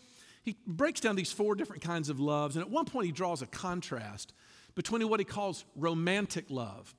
He 0.43 0.57
breaks 0.67 1.01
down 1.01 1.17
these 1.17 1.33
four 1.33 1.55
different 1.55 1.83
kinds 1.83 2.09
of 2.09 2.21
loves, 2.21 2.57
and 2.57 2.65
at 2.65 2.71
one 2.71 2.85
point 2.85 3.07
he 3.07 3.13
draws 3.13 3.41
a 3.41 3.47
contrast 3.47 4.35
between 4.75 5.09
what 5.09 5.21
he 5.21 5.25
calls 5.25 5.65
romantic 5.75 6.51
love. 6.51 6.95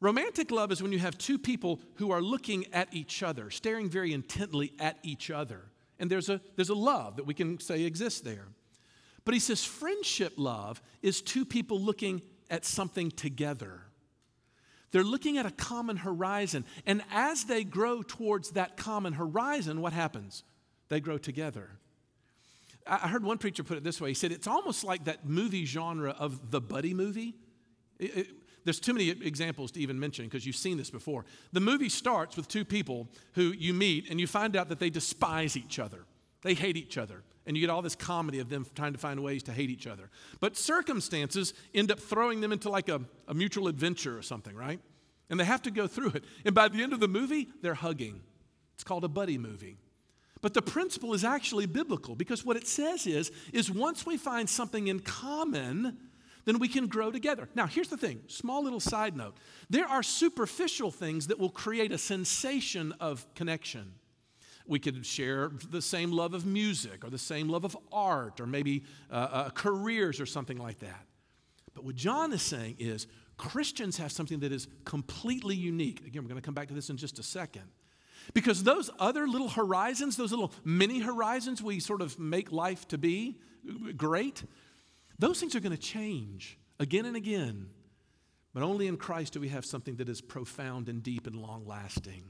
Romantic 0.00 0.50
love 0.50 0.70
is 0.70 0.82
when 0.82 0.92
you 0.92 0.98
have 0.98 1.16
two 1.18 1.38
people 1.38 1.80
who 1.94 2.10
are 2.10 2.20
looking 2.20 2.66
at 2.72 2.92
each 2.92 3.22
other, 3.22 3.50
staring 3.50 3.88
very 3.88 4.12
intently 4.12 4.72
at 4.78 4.98
each 5.02 5.30
other. 5.30 5.62
And 5.98 6.10
there's 6.10 6.28
a, 6.28 6.40
there's 6.56 6.68
a 6.68 6.74
love 6.74 7.16
that 7.16 7.26
we 7.26 7.34
can 7.34 7.58
say 7.58 7.82
exists 7.82 8.20
there. 8.20 8.46
But 9.24 9.34
he 9.34 9.40
says 9.40 9.64
friendship 9.64 10.34
love 10.36 10.82
is 11.02 11.22
two 11.22 11.44
people 11.44 11.80
looking 11.80 12.22
at 12.50 12.64
something 12.64 13.10
together. 13.10 13.80
They're 14.90 15.04
looking 15.04 15.38
at 15.38 15.46
a 15.46 15.50
common 15.50 15.96
horizon. 15.96 16.64
And 16.86 17.02
as 17.10 17.44
they 17.44 17.64
grow 17.64 18.02
towards 18.02 18.52
that 18.52 18.76
common 18.76 19.14
horizon, 19.14 19.80
what 19.80 19.92
happens? 19.92 20.44
They 20.88 21.00
grow 21.00 21.18
together. 21.18 21.70
I 22.86 23.08
heard 23.08 23.24
one 23.24 23.38
preacher 23.38 23.64
put 23.64 23.78
it 23.78 23.84
this 23.84 24.00
way. 24.00 24.10
He 24.10 24.14
said, 24.14 24.30
It's 24.30 24.46
almost 24.46 24.84
like 24.84 25.04
that 25.04 25.26
movie 25.26 25.64
genre 25.64 26.14
of 26.18 26.50
the 26.50 26.60
buddy 26.60 26.92
movie. 26.92 27.34
It, 27.98 28.16
it, 28.16 28.26
there's 28.64 28.80
too 28.80 28.94
many 28.94 29.08
examples 29.10 29.72
to 29.72 29.80
even 29.80 29.98
mention 29.98 30.26
because 30.26 30.46
you've 30.46 30.56
seen 30.56 30.76
this 30.76 30.90
before. 30.90 31.24
The 31.52 31.60
movie 31.60 31.88
starts 31.88 32.36
with 32.36 32.48
two 32.48 32.64
people 32.64 33.08
who 33.34 33.52
you 33.52 33.74
meet 33.74 34.10
and 34.10 34.20
you 34.20 34.26
find 34.26 34.56
out 34.56 34.68
that 34.68 34.78
they 34.78 34.90
despise 34.90 35.56
each 35.56 35.78
other, 35.78 36.04
they 36.42 36.54
hate 36.54 36.76
each 36.76 36.98
other 36.98 37.24
and 37.46 37.56
you 37.56 37.60
get 37.60 37.70
all 37.70 37.82
this 37.82 37.94
comedy 37.94 38.38
of 38.38 38.48
them 38.48 38.66
trying 38.74 38.92
to 38.92 38.98
find 38.98 39.22
ways 39.22 39.42
to 39.44 39.52
hate 39.52 39.70
each 39.70 39.86
other. 39.86 40.10
But 40.40 40.56
circumstances 40.56 41.54
end 41.74 41.90
up 41.90 42.00
throwing 42.00 42.40
them 42.40 42.52
into 42.52 42.70
like 42.70 42.88
a, 42.88 43.00
a 43.28 43.34
mutual 43.34 43.68
adventure 43.68 44.16
or 44.16 44.22
something, 44.22 44.54
right? 44.54 44.80
And 45.30 45.38
they 45.38 45.44
have 45.44 45.62
to 45.62 45.70
go 45.70 45.86
through 45.86 46.10
it. 46.10 46.24
And 46.44 46.54
by 46.54 46.68
the 46.68 46.82
end 46.82 46.92
of 46.92 47.00
the 47.00 47.08
movie, 47.08 47.48
they're 47.62 47.74
hugging. 47.74 48.20
It's 48.74 48.84
called 48.84 49.04
a 49.04 49.08
buddy 49.08 49.38
movie. 49.38 49.78
But 50.40 50.52
the 50.52 50.62
principle 50.62 51.14
is 51.14 51.24
actually 51.24 51.66
biblical 51.66 52.14
because 52.14 52.44
what 52.44 52.56
it 52.56 52.66
says 52.66 53.06
is, 53.06 53.30
is 53.52 53.70
once 53.70 54.04
we 54.04 54.16
find 54.16 54.48
something 54.48 54.88
in 54.88 55.00
common, 55.00 55.96
then 56.44 56.58
we 56.58 56.68
can 56.68 56.86
grow 56.86 57.10
together. 57.10 57.48
Now, 57.54 57.66
here's 57.66 57.88
the 57.88 57.96
thing 57.96 58.20
small 58.26 58.62
little 58.62 58.80
side 58.80 59.16
note. 59.16 59.36
There 59.70 59.86
are 59.86 60.02
superficial 60.02 60.90
things 60.90 61.28
that 61.28 61.38
will 61.38 61.50
create 61.50 61.92
a 61.92 61.98
sensation 61.98 62.92
of 63.00 63.26
connection. 63.34 63.94
We 64.66 64.78
could 64.78 65.04
share 65.04 65.50
the 65.70 65.82
same 65.82 66.12
love 66.12 66.32
of 66.34 66.46
music 66.46 67.04
or 67.04 67.10
the 67.10 67.18
same 67.18 67.48
love 67.48 67.64
of 67.64 67.76
art 67.92 68.40
or 68.40 68.46
maybe 68.46 68.84
uh, 69.10 69.14
uh, 69.14 69.50
careers 69.50 70.20
or 70.20 70.26
something 70.26 70.58
like 70.58 70.78
that. 70.80 71.06
But 71.74 71.84
what 71.84 71.96
John 71.96 72.32
is 72.32 72.42
saying 72.42 72.76
is 72.78 73.06
Christians 73.36 73.98
have 73.98 74.12
something 74.12 74.40
that 74.40 74.52
is 74.52 74.68
completely 74.84 75.56
unique. 75.56 76.06
Again, 76.06 76.22
we're 76.22 76.28
going 76.28 76.40
to 76.40 76.44
come 76.44 76.54
back 76.54 76.68
to 76.68 76.74
this 76.74 76.88
in 76.88 76.96
just 76.96 77.18
a 77.18 77.22
second. 77.22 77.64
Because 78.32 78.62
those 78.62 78.90
other 78.98 79.26
little 79.26 79.48
horizons, 79.48 80.16
those 80.16 80.30
little 80.30 80.52
mini 80.64 81.00
horizons 81.00 81.62
we 81.62 81.78
sort 81.80 82.00
of 82.00 82.18
make 82.18 82.52
life 82.52 82.88
to 82.88 82.96
be 82.96 83.38
great, 83.96 84.44
those 85.18 85.40
things 85.40 85.54
are 85.54 85.60
going 85.60 85.76
to 85.76 85.82
change 85.82 86.58
again 86.80 87.04
and 87.04 87.16
again. 87.16 87.68
But 88.54 88.62
only 88.62 88.86
in 88.86 88.96
Christ 88.96 89.32
do 89.34 89.40
we 89.40 89.48
have 89.48 89.64
something 89.64 89.96
that 89.96 90.08
is 90.08 90.20
profound 90.20 90.88
and 90.88 91.02
deep 91.02 91.26
and 91.26 91.36
long 91.36 91.66
lasting. 91.66 92.24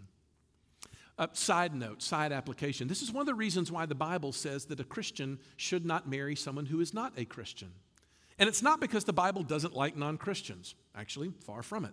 Uh, 1.16 1.28
side 1.32 1.74
note, 1.74 2.02
side 2.02 2.32
application. 2.32 2.88
This 2.88 3.00
is 3.00 3.12
one 3.12 3.20
of 3.20 3.26
the 3.26 3.34
reasons 3.34 3.70
why 3.70 3.86
the 3.86 3.94
Bible 3.94 4.32
says 4.32 4.64
that 4.66 4.80
a 4.80 4.84
Christian 4.84 5.38
should 5.56 5.86
not 5.86 6.08
marry 6.08 6.34
someone 6.34 6.66
who 6.66 6.80
is 6.80 6.92
not 6.92 7.12
a 7.16 7.24
Christian. 7.24 7.70
And 8.38 8.48
it's 8.48 8.62
not 8.62 8.80
because 8.80 9.04
the 9.04 9.12
Bible 9.12 9.44
doesn't 9.44 9.74
like 9.74 9.96
non 9.96 10.16
Christians, 10.16 10.74
actually, 10.94 11.32
far 11.44 11.62
from 11.62 11.84
it. 11.84 11.92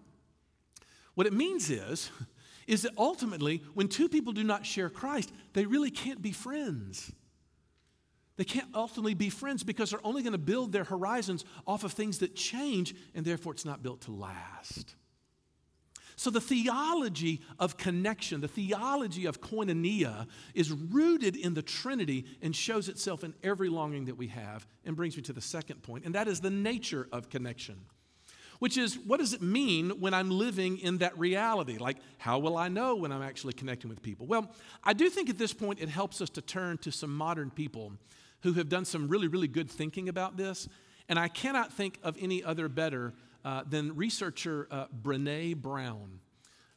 What 1.13 1.28
it 1.28 1.34
means 1.34 1.70
is, 1.70 2.10
is 2.68 2.82
that 2.82 2.94
ultimately, 2.98 3.62
when 3.74 3.88
two 3.88 4.10
people 4.10 4.34
do 4.34 4.44
not 4.44 4.66
share 4.66 4.90
Christ, 4.90 5.32
they 5.54 5.66
really 5.66 5.92
can't 5.92 6.22
be 6.22 6.32
friends. 6.32 7.12
They 8.38 8.46
can't 8.46 8.70
ultimately 8.74 9.13
be 9.13 9.30
friends 9.30 9.63
because 9.63 9.92
they're 9.92 10.06
only 10.06 10.24
going 10.24 10.32
to 10.32 10.40
build 10.40 10.72
their 10.72 10.84
horizons 10.84 11.46
off 11.68 11.84
of 11.84 11.92
things 11.92 12.20
that 12.20 12.36
change, 12.36 12.96
and 13.13 13.24
therefore 13.24 13.54
it's 13.54 13.66
not 13.66 13.84
built 13.84 14.01
to 14.01 14.12
last. 14.12 14.96
So, 16.22 16.30
the 16.30 16.40
theology 16.40 17.42
of 17.58 17.78
connection, 17.78 18.42
the 18.42 18.48
theology 18.48 19.25
of 19.25 19.42
koinonia, 19.42 20.28
is 20.54 20.72
rooted 20.72 21.36
in 21.36 21.56
the 21.56 21.63
Trinity 21.63 22.25
and 22.44 22.56
shows 22.56 22.90
itself 22.90 23.24
in 23.24 23.34
every 23.42 23.70
longing 23.70 24.06
that 24.06 24.18
we 24.18 24.28
have, 24.28 24.68
and 24.86 24.96
brings 24.96 25.18
me 25.18 25.24
to 25.24 25.34
the 25.34 25.42
second 25.42 25.82
point, 25.82 26.06
and 26.06 26.13
that 26.13 26.28
is 26.28 26.40
the 26.40 26.51
nature 26.51 27.08
of 27.12 27.32
connection. 27.32 27.75
Which 28.60 28.78
is, 28.78 29.00
what 29.00 29.20
does 29.20 29.34
it 29.34 29.42
mean 29.42 30.00
when 30.00 30.13
I'm 30.13 30.30
living 30.30 30.78
in 30.78 31.00
that 31.00 31.18
reality? 31.18 31.80
Like, 31.80 31.98
how 32.20 32.38
will 32.38 32.56
I 32.56 32.68
know 32.68 32.94
when 32.94 33.12
I'm 33.12 33.24
actually 33.24 33.54
connecting 33.54 33.90
with 33.90 34.04
people? 34.04 34.28
Well, 34.28 34.54
I 34.84 34.94
do 34.94 35.10
think 35.10 35.28
at 35.28 35.40
this 35.40 35.54
point 35.54 35.80
it 35.82 35.90
helps 35.90 36.22
us 36.22 36.30
to 36.30 36.42
turn 36.44 36.78
to 36.84 36.92
some 36.92 37.18
modern 37.18 37.50
people 37.50 37.94
who 38.42 38.54
have 38.54 38.70
done 38.70 38.86
some 38.86 39.08
really, 39.08 39.28
really 39.28 39.48
good 39.48 39.72
thinking 39.72 40.08
about 40.08 40.38
this. 40.38 40.70
And 41.10 41.18
I 41.18 41.30
cannot 41.30 41.74
think 41.74 41.98
of 42.04 42.16
any 42.22 42.44
other 42.44 42.70
better 42.70 43.16
uh, 43.43 43.63
than 43.67 43.95
researcher 43.95 44.67
uh, 44.71 44.86
Brene 44.88 45.55
Brown. 45.57 46.19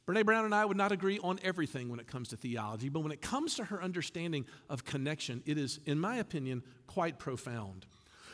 Brene 0.07 0.25
Brown 0.25 0.45
and 0.45 0.55
I 0.55 0.65
would 0.65 0.77
not 0.77 0.93
agree 0.93 1.19
on 1.23 1.39
everything 1.43 1.89
when 1.89 1.99
it 1.99 2.07
comes 2.07 2.29
to 2.29 2.37
theology, 2.37 2.89
but 2.89 3.01
when 3.01 3.13
it 3.13 3.23
comes 3.23 3.55
to 3.57 3.65
her 3.65 3.83
understanding 3.83 4.45
of 4.69 4.85
connection, 4.85 5.43
it 5.47 5.57
is, 5.57 5.81
in 5.87 5.99
my 5.99 6.17
opinion, 6.17 6.63
quite 6.87 7.19
profound. 7.19 7.87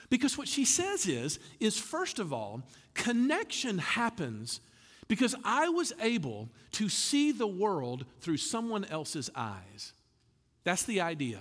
Because 0.09 0.37
what 0.37 0.49
she 0.49 0.65
says 0.65 1.07
is, 1.07 1.39
is 1.61 1.79
first 1.79 2.19
of 2.19 2.33
all, 2.33 2.63
connection 2.95 3.79
happens 3.79 4.61
because 5.07 5.35
I 5.45 5.69
was 5.69 5.93
able 6.01 6.49
to 6.73 6.89
see 6.89 7.31
the 7.31 7.47
world 7.47 8.05
through 8.21 8.39
someone 8.39 8.85
else's 8.85 9.31
eyes. 9.37 9.93
That's 10.65 10.83
the 10.83 11.01
idea. 11.01 11.41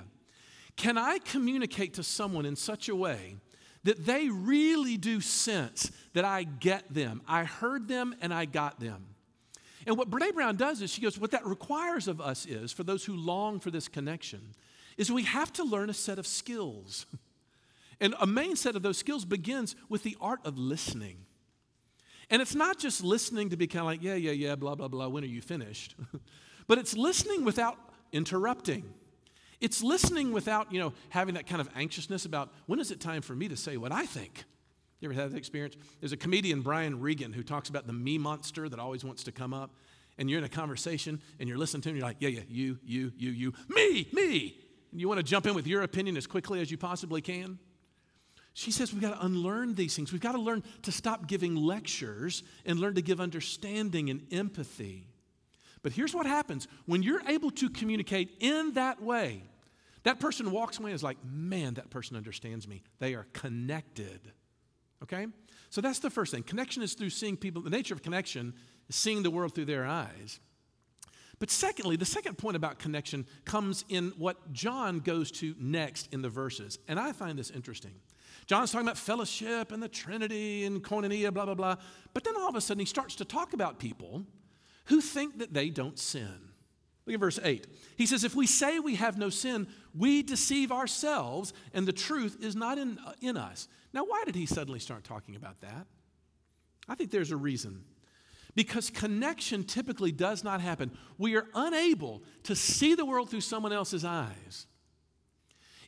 Can 0.76 0.98
I 0.98 1.20
communicate 1.20 1.96
to 1.96 2.04
someone 2.04 2.46
in 2.46 2.56
such 2.56 2.88
a 2.88 2.96
way 2.96 3.36
that 3.84 4.06
they 4.06 4.30
really 4.30 4.98
do 4.98 5.22
sense 5.22 5.92
that 6.14 6.26
I 6.26 6.44
get 6.44 6.94
them. 6.94 7.22
I 7.28 7.46
heard 7.46 7.88
them 7.88 8.16
and 8.22 8.34
I 8.34 8.46
got 8.46 8.80
them. 8.80 9.06
And 9.88 9.98
what 9.98 10.10
Brene 10.10 10.34
Brown 10.34 10.56
does 10.56 10.82
is 10.82 10.92
she 10.92 11.02
goes, 11.02 11.18
what 11.18 11.32
that 11.32 11.46
requires 11.46 12.08
of 12.08 12.20
us 12.20 12.46
is, 12.46 12.72
for 12.72 12.84
those 12.84 13.06
who 13.06 13.16
long 13.16 13.60
for 13.60 13.72
this 13.72 13.88
connection, 13.88 14.42
is 14.98 15.12
we 15.12 15.24
have 15.24 15.54
to 15.54 15.64
learn 15.64 15.90
a 15.90 15.94
set 15.94 16.20
of 16.20 16.28
skills. 16.28 17.06
And 18.02 18.16
a 18.22 18.26
main 18.26 18.56
set 18.56 18.78
of 18.78 18.82
those 18.82 18.98
skills 18.98 19.26
begins 19.26 19.76
with 19.90 20.04
the 20.04 20.16
art 20.22 20.40
of 20.46 20.58
listening. 20.58 21.26
And 22.30 22.42
it's 22.42 22.56
not 22.56 22.80
just 22.80 23.04
listening 23.04 23.50
to 23.50 23.58
be 23.58 23.68
kind 23.68 23.82
of 23.82 23.88
like, 23.88 24.02
yeah, 24.02 24.14
yeah, 24.14 24.32
yeah, 24.32 24.56
blah, 24.56 24.76
blah, 24.76 24.88
blah, 24.88 25.10
when 25.10 25.24
are 25.24 25.28
you 25.28 25.42
finished? 25.42 25.96
but 26.68 26.78
it's 26.78 26.96
listening 26.96 27.44
without 27.44 27.78
interrupting. 28.14 28.86
It's 29.62 29.84
listening 29.84 30.32
without, 30.32 30.72
you 30.72 30.80
know, 30.80 30.94
having 31.10 31.36
that 31.36 31.48
kind 31.48 31.60
of 31.60 31.70
anxiousness 31.76 32.26
about 32.26 32.54
when 32.66 32.80
is 32.80 32.92
it 32.92 33.00
time 33.00 33.22
for 33.22 33.36
me 33.36 33.48
to 33.50 33.58
say 33.58 33.78
what 33.78 33.92
I 33.92 34.06
think. 34.06 34.46
You 35.00 35.10
ever 35.10 35.20
had 35.20 35.32
that 35.32 35.38
experience? 35.38 35.76
There's 36.00 36.12
a 36.12 36.18
comedian, 36.18 36.62
Brian 36.62 37.00
Regan, 37.00 37.34
who 37.34 37.44
talks 37.44 37.70
about 37.70 37.88
the 37.88 37.94
me 37.94 38.18
monster 38.18 38.68
that 38.68 38.80
always 38.80 39.04
wants 39.04 39.24
to 39.24 39.32
come 39.32 39.54
up. 39.54 39.72
And 40.18 40.30
you're 40.30 40.40
in 40.40 40.46
a 40.46 40.50
conversation 40.50 41.22
and 41.40 41.48
you're 41.48 41.58
listening 41.58 41.82
to 41.84 41.90
him, 41.90 41.96
you're 41.96 42.06
like, 42.06 42.18
yeah, 42.20 42.30
yeah, 42.30 42.42
you, 42.50 42.78
you, 42.84 43.14
you, 43.18 43.32
you, 43.32 43.54
me, 43.70 44.08
me. 44.12 44.58
And 44.92 45.00
you 45.00 45.08
want 45.08 45.20
to 45.20 45.24
jump 45.24 45.48
in 45.48 45.54
with 45.54 45.68
your 45.68 45.82
opinion 45.84 46.18
as 46.18 46.28
quickly 46.28 46.60
as 46.60 46.70
you 46.70 46.78
possibly 46.78 47.22
can. 47.22 47.58
She 48.54 48.72
says 48.72 48.92
we've 48.92 49.02
got 49.02 49.18
to 49.18 49.26
unlearn 49.26 49.76
these 49.76 49.96
things. 49.96 50.12
We've 50.12 50.20
got 50.20 50.34
to 50.34 50.42
learn 50.42 50.64
to 50.82 50.92
stop 50.92 51.28
giving 51.28 51.56
lectures 51.56 52.44
and 52.66 52.80
learn 52.80 52.96
to 52.96 53.02
give 53.02 53.22
understanding 53.22 54.10
and 54.10 54.26
empathy. 54.32 55.08
But 55.82 55.94
here's 55.94 56.14
what 56.14 56.26
happens 56.26 56.68
when 56.86 57.04
you're 57.04 57.22
able 57.28 57.52
to 57.52 57.70
communicate 57.70 58.36
in 58.40 58.74
that 58.74 59.02
way, 59.02 59.44
that 60.04 60.20
person 60.20 60.52
walks 60.52 60.80
away 60.80 60.92
and 60.92 60.96
is 60.96 61.04
like, 61.04 61.18
man, 61.24 61.76
that 61.76 61.90
person 61.90 62.18
understands 62.18 62.68
me. 62.68 62.84
They 63.00 63.16
are 63.16 63.28
connected. 63.34 64.20
Okay? 65.04 65.28
So 65.70 65.82
that's 65.82 66.00
the 66.00 66.10
first 66.10 66.34
thing. 66.34 66.44
Connection 66.44 66.84
is 66.84 66.94
through 66.94 67.12
seeing 67.12 67.38
people. 67.38 67.62
The 67.62 67.70
nature 67.70 67.94
of 67.94 68.02
connection 68.02 68.54
is 68.90 68.96
seeing 68.96 69.24
the 69.24 69.32
world 69.32 69.56
through 69.56 69.66
their 69.66 69.86
eyes. 69.86 70.40
But 71.40 71.50
secondly, 71.50 71.96
the 71.96 72.06
second 72.06 72.38
point 72.38 72.58
about 72.58 72.80
connection 72.80 73.26
comes 73.46 73.86
in 73.88 74.12
what 74.18 74.52
John 74.52 75.00
goes 75.00 75.32
to 75.32 75.56
next 75.58 76.14
in 76.14 76.22
the 76.22 76.30
verses. 76.30 76.80
And 76.88 77.00
I 77.00 77.14
find 77.14 77.40
this 77.40 77.50
interesting. 77.50 77.94
John's 78.46 78.72
talking 78.72 78.88
about 78.88 78.98
fellowship 78.98 79.72
and 79.72 79.82
the 79.82 79.88
Trinity 79.88 80.66
and 80.66 80.84
koinonia, 80.84 81.34
blah, 81.34 81.46
blah, 81.46 81.54
blah. 81.54 81.76
But 82.14 82.26
then 82.26 82.36
all 82.36 82.50
of 82.50 82.56
a 82.56 82.62
sudden 82.62 82.80
he 82.80 82.86
starts 82.86 83.16
to 83.18 83.26
talk 83.26 83.54
about 83.54 83.80
people 83.80 84.26
who 84.90 85.02
think 85.02 85.40
that 85.40 85.54
they 85.54 85.70
don't 85.70 85.98
sin. 85.98 86.50
Look 87.06 87.14
at 87.14 87.20
verse 87.20 87.40
8. 87.42 87.66
He 87.96 88.06
says, 88.06 88.24
If 88.24 88.36
we 88.36 88.46
say 88.46 88.80
we 88.80 88.96
have 88.96 89.18
no 89.18 89.30
sin, 89.30 89.68
we 89.96 90.22
deceive 90.22 90.72
ourselves, 90.72 91.54
and 91.74 91.88
the 91.88 91.94
truth 91.94 92.38
is 92.42 92.56
not 92.56 92.78
in, 92.78 93.00
uh, 93.06 93.14
in 93.22 93.38
us. 93.38 93.68
Now, 93.94 94.04
why 94.04 94.24
did 94.26 94.36
he 94.36 94.46
suddenly 94.46 94.80
start 94.80 95.04
talking 95.04 95.36
about 95.36 95.62
that? 95.62 95.88
I 96.88 96.96
think 96.96 97.12
there's 97.12 97.32
a 97.32 97.38
reason. 97.38 97.84
Because 98.56 98.90
connection 98.90 99.64
typically 99.64 100.12
does 100.12 100.44
not 100.44 100.60
happen. 100.60 100.92
We 101.18 101.36
are 101.36 101.48
unable 101.54 102.24
to 102.44 102.56
see 102.56 102.96
the 102.96 103.06
world 103.06 103.30
through 103.30 103.42
someone 103.42 103.74
else's 103.74 104.04
eyes. 104.04 104.68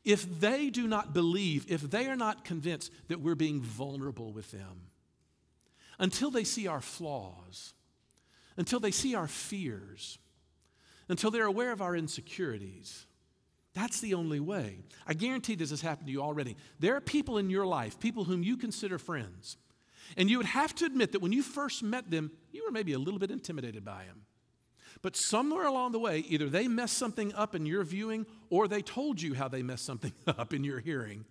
If 0.04 0.40
they 0.40 0.70
do 0.70 0.88
not 0.88 1.14
believe, 1.14 1.66
if 1.70 1.82
they 1.82 2.08
are 2.08 2.16
not 2.16 2.46
convinced 2.46 2.92
that 3.08 3.20
we're 3.20 3.36
being 3.36 3.62
vulnerable 3.62 4.32
with 4.32 4.52
them, 4.52 4.90
until 6.00 6.32
they 6.32 6.44
see 6.44 6.68
our 6.68 6.82
flaws, 6.82 7.74
until 8.62 8.80
they 8.80 8.92
see 8.92 9.16
our 9.16 9.28
fears, 9.28 10.20
until 11.10 11.32
they're 11.32 11.46
aware 11.48 11.72
of 11.72 11.82
our 11.82 11.96
insecurities, 11.96 13.08
that's 13.74 14.02
the 14.02 14.14
only 14.14 14.40
way. 14.40 14.78
I 15.08 15.16
guarantee 15.16 15.56
this 15.56 15.72
has 15.72 15.82
happened 15.82 16.06
to 16.06 16.12
you 16.14 16.22
already. 16.22 16.56
There 16.78 16.96
are 16.96 17.02
people 17.02 17.40
in 17.40 17.50
your 17.50 17.66
life, 17.66 18.00
people 18.00 18.26
whom 18.26 18.44
you 18.44 18.58
consider 18.58 19.00
friends, 19.00 19.58
and 20.16 20.30
you 20.30 20.38
would 20.38 20.46
have 20.46 20.76
to 20.76 20.86
admit 20.86 21.12
that 21.14 21.24
when 21.24 21.32
you 21.32 21.42
first 21.42 21.82
met 21.82 22.12
them, 22.12 22.30
you 22.52 22.64
were 22.64 22.72
maybe 22.72 22.94
a 22.94 23.00
little 23.00 23.20
bit 23.20 23.32
intimidated 23.32 23.84
by 23.84 24.04
them. 24.06 24.22
But 25.02 25.16
somewhere 25.16 25.66
along 25.66 25.94
the 25.94 26.00
way, 26.00 26.20
either 26.30 26.48
they 26.48 26.68
messed 26.68 27.00
something 27.00 27.34
up 27.34 27.56
in 27.56 27.66
your 27.66 27.84
viewing 27.84 28.28
or 28.52 28.68
they 28.68 28.84
told 28.84 29.20
you 29.20 29.34
how 29.34 29.48
they 29.48 29.64
messed 29.64 29.86
something 29.86 30.14
up 30.28 30.54
in 30.54 30.64
your 30.64 30.82
hearing. 30.82 31.26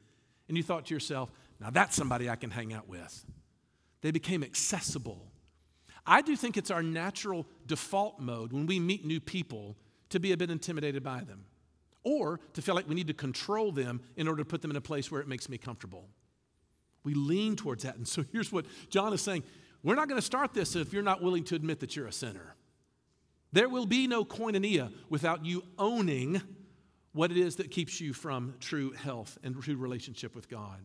And 0.48 0.56
you 0.56 0.64
thought 0.64 0.86
to 0.86 0.94
yourself, 0.94 1.30
now 1.60 1.70
that's 1.70 1.94
somebody 1.94 2.28
I 2.28 2.34
can 2.34 2.50
hang 2.50 2.72
out 2.72 2.88
with. 2.88 3.24
They 4.00 4.10
became 4.10 4.42
accessible. 4.42 5.29
I 6.10 6.22
do 6.22 6.34
think 6.34 6.56
it's 6.56 6.72
our 6.72 6.82
natural 6.82 7.46
default 7.68 8.18
mode 8.18 8.52
when 8.52 8.66
we 8.66 8.80
meet 8.80 9.06
new 9.06 9.20
people 9.20 9.76
to 10.08 10.18
be 10.18 10.32
a 10.32 10.36
bit 10.36 10.50
intimidated 10.50 11.04
by 11.04 11.20
them 11.20 11.44
or 12.02 12.40
to 12.54 12.60
feel 12.60 12.74
like 12.74 12.88
we 12.88 12.96
need 12.96 13.06
to 13.06 13.14
control 13.14 13.70
them 13.70 14.00
in 14.16 14.26
order 14.26 14.42
to 14.42 14.44
put 14.44 14.60
them 14.60 14.72
in 14.72 14.76
a 14.76 14.80
place 14.80 15.08
where 15.12 15.20
it 15.20 15.28
makes 15.28 15.48
me 15.48 15.56
comfortable. 15.56 16.08
We 17.04 17.14
lean 17.14 17.54
towards 17.54 17.84
that. 17.84 17.94
And 17.94 18.08
so 18.08 18.24
here's 18.32 18.50
what 18.50 18.66
John 18.88 19.12
is 19.12 19.22
saying 19.22 19.44
we're 19.84 19.94
not 19.94 20.08
going 20.08 20.18
to 20.20 20.26
start 20.26 20.52
this 20.52 20.74
if 20.74 20.92
you're 20.92 21.04
not 21.04 21.22
willing 21.22 21.44
to 21.44 21.54
admit 21.54 21.78
that 21.78 21.94
you're 21.94 22.08
a 22.08 22.12
sinner. 22.12 22.56
There 23.52 23.68
will 23.68 23.86
be 23.86 24.08
no 24.08 24.24
koinonia 24.24 24.92
without 25.10 25.46
you 25.46 25.62
owning 25.78 26.42
what 27.12 27.30
it 27.30 27.36
is 27.36 27.56
that 27.56 27.70
keeps 27.70 28.00
you 28.00 28.12
from 28.12 28.54
true 28.58 28.90
health 28.92 29.38
and 29.44 29.62
true 29.62 29.76
relationship 29.76 30.34
with 30.34 30.48
God. 30.48 30.80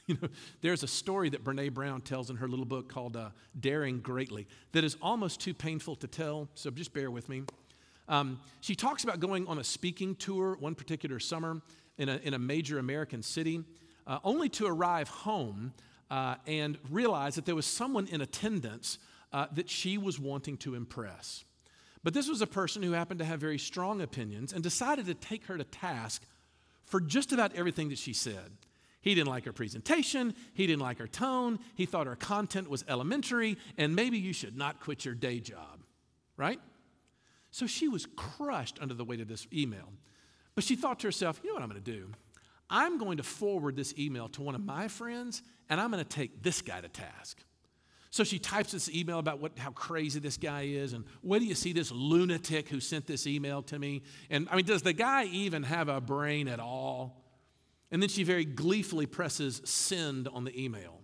You 0.06 0.18
know, 0.20 0.28
there's 0.62 0.82
a 0.82 0.88
story 0.88 1.28
that 1.30 1.44
Brene 1.44 1.72
Brown 1.72 2.00
tells 2.00 2.28
in 2.28 2.36
her 2.36 2.48
little 2.48 2.64
book 2.64 2.88
called 2.88 3.16
uh, 3.16 3.30
Daring 3.58 4.00
Greatly 4.00 4.48
that 4.72 4.82
is 4.82 4.96
almost 5.00 5.40
too 5.40 5.54
painful 5.54 5.94
to 5.96 6.08
tell, 6.08 6.48
so 6.54 6.70
just 6.70 6.92
bear 6.92 7.10
with 7.10 7.28
me. 7.28 7.44
Um, 8.08 8.40
she 8.60 8.74
talks 8.74 9.04
about 9.04 9.20
going 9.20 9.46
on 9.46 9.58
a 9.58 9.64
speaking 9.64 10.16
tour 10.16 10.56
one 10.58 10.74
particular 10.74 11.20
summer 11.20 11.62
in 11.98 12.08
a, 12.08 12.16
in 12.24 12.34
a 12.34 12.38
major 12.38 12.78
American 12.78 13.22
city, 13.22 13.62
uh, 14.06 14.18
only 14.24 14.48
to 14.50 14.66
arrive 14.66 15.08
home 15.08 15.72
uh, 16.10 16.34
and 16.46 16.78
realize 16.90 17.36
that 17.36 17.46
there 17.46 17.54
was 17.54 17.66
someone 17.66 18.06
in 18.08 18.20
attendance 18.20 18.98
uh, 19.32 19.46
that 19.52 19.70
she 19.70 19.98
was 19.98 20.18
wanting 20.18 20.56
to 20.58 20.74
impress. 20.74 21.44
But 22.02 22.12
this 22.12 22.28
was 22.28 22.42
a 22.42 22.46
person 22.46 22.82
who 22.82 22.92
happened 22.92 23.20
to 23.20 23.24
have 23.24 23.40
very 23.40 23.58
strong 23.58 24.00
opinions 24.00 24.52
and 24.52 24.62
decided 24.62 25.06
to 25.06 25.14
take 25.14 25.46
her 25.46 25.56
to 25.56 25.64
task 25.64 26.22
for 26.84 27.00
just 27.00 27.32
about 27.32 27.54
everything 27.54 27.88
that 27.90 27.98
she 27.98 28.12
said. 28.12 28.50
He 29.02 29.14
didn't 29.14 29.28
like 29.28 29.44
her 29.44 29.52
presentation, 29.52 30.34
he 30.54 30.66
didn't 30.66 30.80
like 30.80 30.98
her 30.98 31.08
tone, 31.08 31.58
he 31.74 31.86
thought 31.86 32.06
her 32.06 32.16
content 32.16 32.70
was 32.70 32.84
elementary, 32.88 33.58
and 33.76 33.94
maybe 33.94 34.16
you 34.16 34.32
should 34.32 34.56
not 34.56 34.80
quit 34.80 35.04
your 35.04 35.14
day 35.14 35.40
job, 35.40 35.82
right? 36.36 36.60
So 37.50 37.66
she 37.66 37.88
was 37.88 38.06
crushed 38.16 38.78
under 38.80 38.94
the 38.94 39.04
weight 39.04 39.20
of 39.20 39.28
this 39.28 39.46
email. 39.52 39.92
But 40.54 40.64
she 40.64 40.76
thought 40.76 41.00
to 41.00 41.08
herself, 41.08 41.40
you 41.42 41.50
know 41.50 41.54
what 41.54 41.62
I'm 41.62 41.68
going 41.68 41.82
to 41.82 41.92
do? 41.92 42.12
I'm 42.70 42.96
going 42.96 43.16
to 43.16 43.22
forward 43.22 43.76
this 43.76 43.92
email 43.98 44.28
to 44.30 44.42
one 44.42 44.54
of 44.54 44.64
my 44.64 44.88
friends, 44.88 45.42
and 45.68 45.80
I'm 45.80 45.90
going 45.90 46.02
to 46.02 46.08
take 46.08 46.42
this 46.42 46.62
guy 46.62 46.80
to 46.80 46.88
task. 46.88 47.42
So 48.10 48.24
she 48.24 48.38
types 48.38 48.72
this 48.72 48.88
email 48.90 49.18
about 49.18 49.40
what, 49.40 49.58
how 49.58 49.70
crazy 49.70 50.20
this 50.20 50.36
guy 50.36 50.62
is, 50.62 50.92
and 50.92 51.04
where 51.22 51.40
do 51.40 51.46
you 51.46 51.54
see 51.54 51.72
this 51.72 51.90
lunatic 51.90 52.68
who 52.68 52.78
sent 52.78 53.06
this 53.06 53.26
email 53.26 53.62
to 53.64 53.78
me? 53.78 54.02
And 54.30 54.48
I 54.50 54.56
mean, 54.56 54.64
does 54.64 54.82
the 54.82 54.92
guy 54.92 55.24
even 55.24 55.64
have 55.64 55.88
a 55.88 56.00
brain 56.00 56.46
at 56.46 56.60
all? 56.60 57.21
And 57.92 58.00
then 58.00 58.08
she 58.08 58.24
very 58.24 58.46
gleefully 58.46 59.04
presses 59.04 59.60
send 59.64 60.26
on 60.26 60.44
the 60.44 60.60
email, 60.60 60.98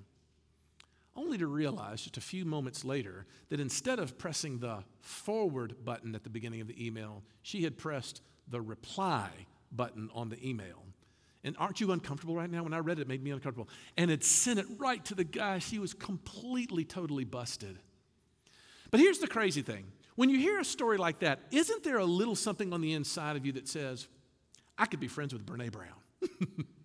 only 1.14 1.36
to 1.36 1.46
realize 1.46 2.00
just 2.00 2.16
a 2.16 2.22
few 2.22 2.46
moments 2.46 2.82
later 2.82 3.26
that 3.50 3.60
instead 3.60 3.98
of 3.98 4.16
pressing 4.16 4.58
the 4.58 4.82
forward 5.00 5.84
button 5.84 6.14
at 6.14 6.24
the 6.24 6.30
beginning 6.30 6.62
of 6.62 6.66
the 6.66 6.86
email, 6.86 7.22
she 7.42 7.62
had 7.62 7.76
pressed 7.76 8.22
the 8.48 8.60
reply 8.62 9.28
button 9.70 10.08
on 10.14 10.30
the 10.30 10.48
email. 10.48 10.82
And 11.44 11.56
aren't 11.58 11.78
you 11.78 11.92
uncomfortable 11.92 12.34
right 12.34 12.50
now? 12.50 12.62
When 12.62 12.72
I 12.72 12.78
read 12.78 12.98
it, 12.98 13.02
it 13.02 13.08
made 13.08 13.22
me 13.22 13.32
uncomfortable. 13.32 13.68
And 13.98 14.10
it 14.10 14.24
sent 14.24 14.58
it 14.58 14.66
right 14.78 15.04
to 15.04 15.14
the 15.14 15.24
guy. 15.24 15.58
She 15.58 15.78
was 15.78 15.92
completely, 15.92 16.84
totally 16.84 17.24
busted. 17.24 17.78
But 18.90 19.00
here's 19.00 19.18
the 19.18 19.28
crazy 19.28 19.60
thing 19.60 19.92
when 20.16 20.30
you 20.30 20.38
hear 20.38 20.58
a 20.58 20.64
story 20.64 20.96
like 20.96 21.18
that, 21.20 21.40
isn't 21.50 21.84
there 21.84 21.98
a 21.98 22.04
little 22.04 22.34
something 22.34 22.72
on 22.72 22.80
the 22.80 22.94
inside 22.94 23.36
of 23.36 23.44
you 23.44 23.52
that 23.52 23.68
says, 23.68 24.08
I 24.78 24.86
could 24.86 25.00
be 25.00 25.06
friends 25.06 25.34
with 25.34 25.44
Brene 25.44 25.70
Brown? 25.70 26.66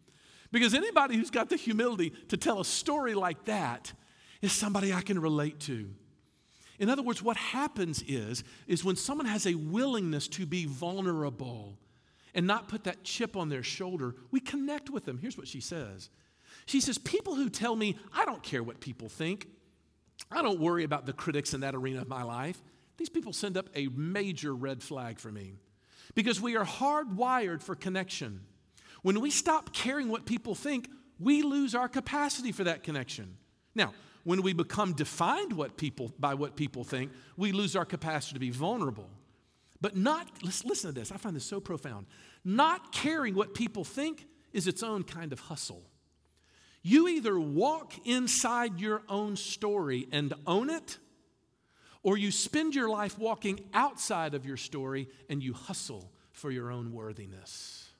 because 0.53 0.73
anybody 0.73 1.17
who's 1.17 1.29
got 1.29 1.49
the 1.49 1.57
humility 1.57 2.11
to 2.29 2.37
tell 2.37 2.61
a 2.61 2.65
story 2.65 3.13
like 3.13 3.43
that 3.45 3.91
is 4.41 4.53
somebody 4.53 4.93
I 4.93 5.01
can 5.01 5.19
relate 5.19 5.59
to. 5.61 5.89
In 6.79 6.89
other 6.89 7.01
words, 7.01 7.21
what 7.21 7.35
happens 7.35 8.01
is, 8.07 8.45
is 8.67 8.85
when 8.85 8.95
someone 8.95 9.27
has 9.27 9.45
a 9.45 9.55
willingness 9.55 10.29
to 10.29 10.45
be 10.45 10.65
vulnerable, 10.65 11.77
and 12.33 12.47
not 12.47 12.67
put 12.67 12.85
that 12.85 13.03
chip 13.03 13.35
on 13.37 13.49
their 13.49 13.63
shoulder, 13.63 14.15
we 14.31 14.39
connect 14.39 14.89
with 14.89 15.05
them. 15.05 15.17
Here's 15.17 15.37
what 15.37 15.47
she 15.47 15.61
says 15.61 16.09
She 16.65 16.81
says, 16.81 16.97
People 16.97 17.35
who 17.35 17.49
tell 17.49 17.75
me, 17.75 17.97
I 18.13 18.25
don't 18.25 18.43
care 18.43 18.63
what 18.63 18.79
people 18.79 19.09
think, 19.09 19.47
I 20.31 20.41
don't 20.41 20.59
worry 20.59 20.83
about 20.83 21.05
the 21.05 21.13
critics 21.13 21.53
in 21.53 21.61
that 21.61 21.75
arena 21.75 22.01
of 22.01 22.07
my 22.07 22.23
life, 22.23 22.61
these 22.97 23.09
people 23.09 23.33
send 23.33 23.57
up 23.57 23.69
a 23.75 23.87
major 23.87 24.53
red 24.53 24.81
flag 24.81 25.19
for 25.19 25.31
me 25.31 25.53
because 26.15 26.39
we 26.39 26.55
are 26.55 26.65
hardwired 26.65 27.61
for 27.61 27.75
connection. 27.75 28.41
When 29.03 29.21
we 29.21 29.29
stop 29.29 29.73
caring 29.73 30.09
what 30.09 30.25
people 30.25 30.55
think, 30.55 30.89
we 31.19 31.43
lose 31.43 31.75
our 31.75 31.87
capacity 31.87 32.51
for 32.51 32.63
that 32.63 32.83
connection. 32.83 33.37
Now, 33.75 33.93
when 34.23 34.41
we 34.41 34.53
become 34.53 34.93
defined 34.93 35.53
what 35.53 35.77
people, 35.77 36.13
by 36.17 36.33
what 36.33 36.55
people 36.55 36.83
think, 36.83 37.11
we 37.37 37.51
lose 37.51 37.75
our 37.75 37.85
capacity 37.85 38.33
to 38.33 38.39
be 38.39 38.49
vulnerable. 38.49 39.09
But 39.81 39.97
not, 39.97 40.29
listen 40.43 40.93
to 40.93 40.97
this, 40.97 41.11
I 41.11 41.17
find 41.17 41.35
this 41.35 41.43
so 41.43 41.59
profound. 41.59 42.07
Not 42.45 42.93
caring 42.93 43.35
what 43.35 43.53
people 43.53 43.83
think 43.83 44.25
is 44.53 44.65
its 44.65 44.81
own 44.81 45.03
kind 45.03 45.33
of 45.33 45.41
hustle. 45.41 45.83
You 46.81 47.07
either 47.09 47.37
walk 47.37 47.93
inside 48.05 48.79
your 48.79 49.03
own 49.09 49.35
story 49.35 50.07
and 50.11 50.33
own 50.47 50.69
it, 50.69 50.97
or 52.01 52.17
you 52.17 52.31
spend 52.31 52.75
your 52.75 52.89
life 52.89 53.17
walking 53.17 53.61
outside 53.73 54.33
of 54.33 54.45
your 54.45 54.57
story 54.57 55.07
and 55.29 55.41
you 55.43 55.53
hustle 55.53 56.11
for 56.31 56.51
your 56.51 56.71
own 56.71 56.93
worthiness. 56.93 57.92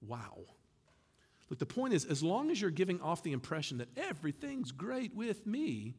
Wow. 0.00 0.38
Look, 1.48 1.58
the 1.58 1.66
point 1.66 1.94
is, 1.94 2.04
as 2.04 2.22
long 2.22 2.50
as 2.50 2.60
you're 2.60 2.70
giving 2.70 3.00
off 3.00 3.22
the 3.22 3.32
impression 3.32 3.78
that 3.78 3.88
everything's 3.96 4.72
great 4.72 5.14
with 5.14 5.46
me, 5.46 5.94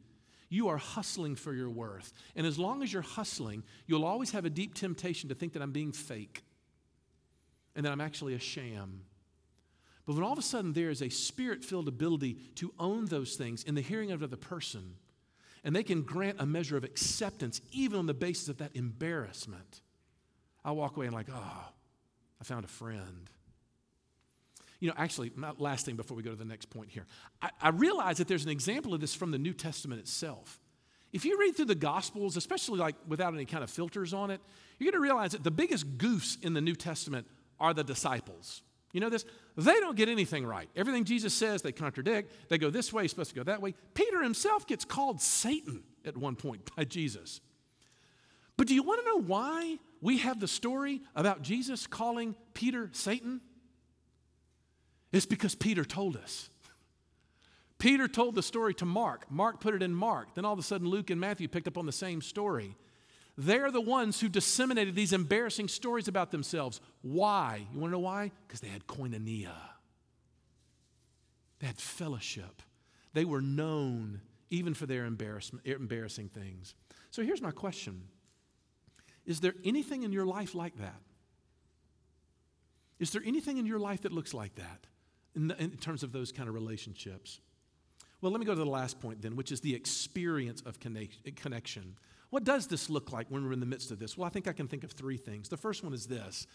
you 0.50 0.68
are 0.68 0.76
hustling 0.76 1.36
for 1.36 1.52
your 1.52 1.70
worth. 1.70 2.12
And 2.36 2.46
as 2.46 2.58
long 2.58 2.82
as 2.82 2.92
you're 2.92 3.02
hustling, 3.02 3.62
you'll 3.86 4.04
always 4.04 4.30
have 4.32 4.44
a 4.44 4.50
deep 4.50 4.74
temptation 4.74 5.28
to 5.28 5.34
think 5.34 5.54
that 5.54 5.62
I'm 5.62 5.72
being 5.72 5.92
fake 5.92 6.42
and 7.74 7.84
that 7.84 7.92
I'm 7.92 8.00
actually 8.00 8.34
a 8.34 8.38
sham. 8.38 9.02
But 10.06 10.14
when 10.14 10.24
all 10.24 10.32
of 10.32 10.38
a 10.38 10.42
sudden 10.42 10.72
there 10.72 10.90
is 10.90 11.02
a 11.02 11.10
spirit 11.10 11.64
filled 11.64 11.86
ability 11.86 12.38
to 12.56 12.72
own 12.78 13.06
those 13.06 13.36
things 13.36 13.62
in 13.64 13.74
the 13.74 13.82
hearing 13.82 14.10
of 14.10 14.20
another 14.20 14.36
person, 14.36 14.94
and 15.64 15.76
they 15.76 15.82
can 15.82 16.02
grant 16.02 16.40
a 16.40 16.46
measure 16.46 16.76
of 16.76 16.84
acceptance 16.84 17.60
even 17.72 17.98
on 17.98 18.06
the 18.06 18.14
basis 18.14 18.48
of 18.48 18.58
that 18.58 18.70
embarrassment, 18.74 19.82
I 20.64 20.72
walk 20.72 20.96
away 20.96 21.06
and, 21.06 21.14
like, 21.14 21.28
oh, 21.30 21.64
I 22.40 22.44
found 22.44 22.64
a 22.64 22.68
friend. 22.68 23.30
You 24.80 24.88
know, 24.88 24.94
actually, 24.96 25.32
last 25.58 25.86
thing 25.86 25.96
before 25.96 26.16
we 26.16 26.22
go 26.22 26.30
to 26.30 26.36
the 26.36 26.44
next 26.44 26.70
point 26.70 26.90
here, 26.90 27.06
I, 27.42 27.50
I 27.60 27.68
realize 27.70 28.18
that 28.18 28.28
there's 28.28 28.44
an 28.44 28.50
example 28.50 28.94
of 28.94 29.00
this 29.00 29.14
from 29.14 29.32
the 29.32 29.38
New 29.38 29.52
Testament 29.52 30.00
itself. 30.00 30.60
If 31.12 31.24
you 31.24 31.38
read 31.38 31.56
through 31.56 31.66
the 31.66 31.74
Gospels, 31.74 32.36
especially 32.36 32.78
like 32.78 32.94
without 33.06 33.34
any 33.34 33.44
kind 33.44 33.64
of 33.64 33.70
filters 33.70 34.12
on 34.12 34.30
it, 34.30 34.40
you're 34.78 34.92
going 34.92 35.00
to 35.00 35.04
realize 35.04 35.32
that 35.32 35.42
the 35.42 35.50
biggest 35.50 35.98
goofs 35.98 36.42
in 36.44 36.54
the 36.54 36.60
New 36.60 36.76
Testament 36.76 37.26
are 37.58 37.74
the 37.74 37.82
disciples. 37.82 38.62
You 38.92 39.00
know 39.00 39.10
this? 39.10 39.24
They 39.56 39.80
don't 39.80 39.96
get 39.96 40.08
anything 40.08 40.46
right. 40.46 40.68
Everything 40.76 41.04
Jesus 41.04 41.34
says, 41.34 41.62
they 41.62 41.72
contradict. 41.72 42.32
They 42.48 42.58
go 42.58 42.70
this 42.70 42.92
way, 42.92 43.06
supposed 43.08 43.30
to 43.30 43.36
go 43.36 43.42
that 43.44 43.60
way. 43.60 43.74
Peter 43.94 44.22
himself 44.22 44.66
gets 44.66 44.84
called 44.84 45.20
Satan 45.20 45.82
at 46.04 46.16
one 46.16 46.36
point 46.36 46.70
by 46.76 46.84
Jesus. 46.84 47.40
But 48.56 48.66
do 48.66 48.74
you 48.74 48.82
want 48.82 49.00
to 49.00 49.06
know 49.06 49.20
why 49.20 49.78
we 50.00 50.18
have 50.18 50.40
the 50.40 50.48
story 50.48 51.00
about 51.14 51.42
Jesus 51.42 51.86
calling 51.86 52.34
Peter 52.54 52.90
Satan? 52.92 53.40
It's 55.12 55.26
because 55.26 55.54
Peter 55.54 55.84
told 55.84 56.16
us. 56.16 56.50
Peter 57.78 58.08
told 58.08 58.34
the 58.34 58.42
story 58.42 58.74
to 58.74 58.84
Mark. 58.84 59.30
Mark 59.30 59.60
put 59.60 59.74
it 59.74 59.82
in 59.82 59.94
Mark. 59.94 60.34
Then 60.34 60.44
all 60.44 60.52
of 60.52 60.58
a 60.58 60.62
sudden, 60.62 60.88
Luke 60.88 61.10
and 61.10 61.20
Matthew 61.20 61.48
picked 61.48 61.68
up 61.68 61.78
on 61.78 61.86
the 61.86 61.92
same 61.92 62.20
story. 62.20 62.76
They're 63.36 63.70
the 63.70 63.80
ones 63.80 64.20
who 64.20 64.28
disseminated 64.28 64.96
these 64.96 65.12
embarrassing 65.12 65.68
stories 65.68 66.08
about 66.08 66.32
themselves. 66.32 66.80
Why? 67.02 67.66
You 67.72 67.78
want 67.78 67.92
to 67.92 67.92
know 67.92 68.00
why? 68.00 68.32
Because 68.46 68.60
they 68.60 68.68
had 68.68 68.86
koinonia, 68.86 69.54
they 71.60 71.68
had 71.68 71.78
fellowship. 71.78 72.62
They 73.14 73.24
were 73.24 73.40
known 73.40 74.20
even 74.50 74.74
for 74.74 74.86
their 74.86 75.04
embarrassing 75.04 76.28
things. 76.28 76.74
So 77.10 77.22
here's 77.22 77.40
my 77.40 77.52
question 77.52 78.02
Is 79.24 79.40
there 79.40 79.54
anything 79.64 80.02
in 80.02 80.12
your 80.12 80.26
life 80.26 80.54
like 80.54 80.76
that? 80.78 81.00
Is 82.98 83.12
there 83.12 83.22
anything 83.24 83.58
in 83.58 83.66
your 83.66 83.78
life 83.78 84.02
that 84.02 84.12
looks 84.12 84.34
like 84.34 84.56
that 84.56 84.86
in, 85.38 85.48
the, 85.48 85.62
in 85.62 85.70
terms 85.70 86.02
of 86.02 86.12
those 86.12 86.32
kind 86.32 86.48
of 86.48 86.54
relationships? 86.54 87.40
Well, 88.20 88.32
let 88.32 88.40
me 88.40 88.46
go 88.46 88.54
to 88.54 88.58
the 88.58 88.66
last 88.66 89.00
point 89.00 89.22
then, 89.22 89.36
which 89.36 89.52
is 89.52 89.60
the 89.60 89.74
experience 89.74 90.60
of 90.62 90.78
connection. 90.80 91.96
What 92.30 92.44
does 92.44 92.66
this 92.66 92.90
look 92.90 93.12
like 93.12 93.28
when 93.30 93.44
we're 93.44 93.52
in 93.52 93.60
the 93.60 93.66
midst 93.66 93.90
of 93.90 93.98
this? 93.98 94.18
Well, 94.18 94.26
I 94.26 94.30
think 94.30 94.48
I 94.48 94.52
can 94.52 94.66
think 94.66 94.84
of 94.84 94.90
three 94.92 95.16
things. 95.16 95.48
The 95.48 95.56
first 95.56 95.84
one 95.84 95.94
is 95.94 96.06
this 96.06 96.46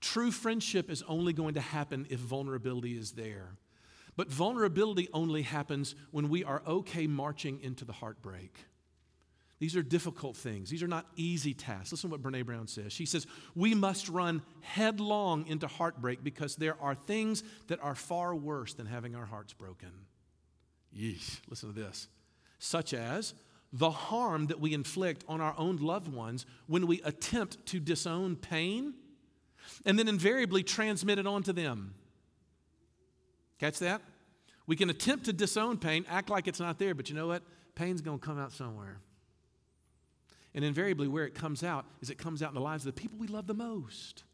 true 0.00 0.30
friendship 0.30 0.90
is 0.90 1.02
only 1.08 1.32
going 1.32 1.54
to 1.54 1.60
happen 1.60 2.06
if 2.08 2.20
vulnerability 2.20 2.96
is 2.96 3.12
there. 3.12 3.56
But 4.16 4.30
vulnerability 4.30 5.08
only 5.12 5.42
happens 5.42 5.94
when 6.10 6.28
we 6.28 6.42
are 6.44 6.62
okay 6.66 7.06
marching 7.06 7.60
into 7.62 7.84
the 7.84 7.92
heartbreak. 7.92 8.54
These 9.60 9.76
are 9.76 9.82
difficult 9.82 10.38
things. 10.38 10.70
These 10.70 10.82
are 10.82 10.88
not 10.88 11.06
easy 11.16 11.52
tasks. 11.52 11.92
Listen 11.92 12.08
to 12.08 12.16
what 12.16 12.22
Brene 12.22 12.46
Brown 12.46 12.66
says. 12.66 12.94
She 12.94 13.04
says, 13.04 13.26
We 13.54 13.74
must 13.74 14.08
run 14.08 14.42
headlong 14.62 15.46
into 15.46 15.66
heartbreak 15.66 16.24
because 16.24 16.56
there 16.56 16.76
are 16.80 16.94
things 16.94 17.44
that 17.68 17.78
are 17.82 17.94
far 17.94 18.34
worse 18.34 18.72
than 18.72 18.86
having 18.86 19.14
our 19.14 19.26
hearts 19.26 19.52
broken. 19.52 19.90
Yeesh, 20.96 21.40
listen 21.48 21.72
to 21.72 21.78
this. 21.78 22.08
Such 22.58 22.94
as 22.94 23.34
the 23.70 23.90
harm 23.90 24.46
that 24.46 24.60
we 24.60 24.72
inflict 24.72 25.24
on 25.28 25.42
our 25.42 25.54
own 25.58 25.76
loved 25.76 26.08
ones 26.08 26.46
when 26.66 26.86
we 26.86 27.02
attempt 27.02 27.64
to 27.66 27.78
disown 27.78 28.36
pain 28.36 28.94
and 29.84 29.98
then 29.98 30.08
invariably 30.08 30.62
transmit 30.62 31.18
it 31.18 31.26
on 31.26 31.42
to 31.42 31.52
them. 31.52 31.94
Catch 33.58 33.78
that? 33.80 34.00
We 34.66 34.74
can 34.74 34.88
attempt 34.88 35.26
to 35.26 35.34
disown 35.34 35.76
pain, 35.76 36.06
act 36.08 36.30
like 36.30 36.48
it's 36.48 36.60
not 36.60 36.78
there, 36.78 36.94
but 36.94 37.10
you 37.10 37.14
know 37.14 37.26
what? 37.26 37.42
Pain's 37.74 38.00
going 38.00 38.18
to 38.18 38.26
come 38.26 38.38
out 38.38 38.52
somewhere. 38.52 39.00
And 40.54 40.64
invariably, 40.64 41.06
where 41.06 41.24
it 41.24 41.34
comes 41.34 41.62
out 41.62 41.86
is 42.00 42.10
it 42.10 42.18
comes 42.18 42.42
out 42.42 42.48
in 42.48 42.54
the 42.54 42.60
lives 42.60 42.84
of 42.84 42.94
the 42.94 43.00
people 43.00 43.18
we 43.18 43.28
love 43.28 43.46
the 43.46 43.54
most. 43.54 44.24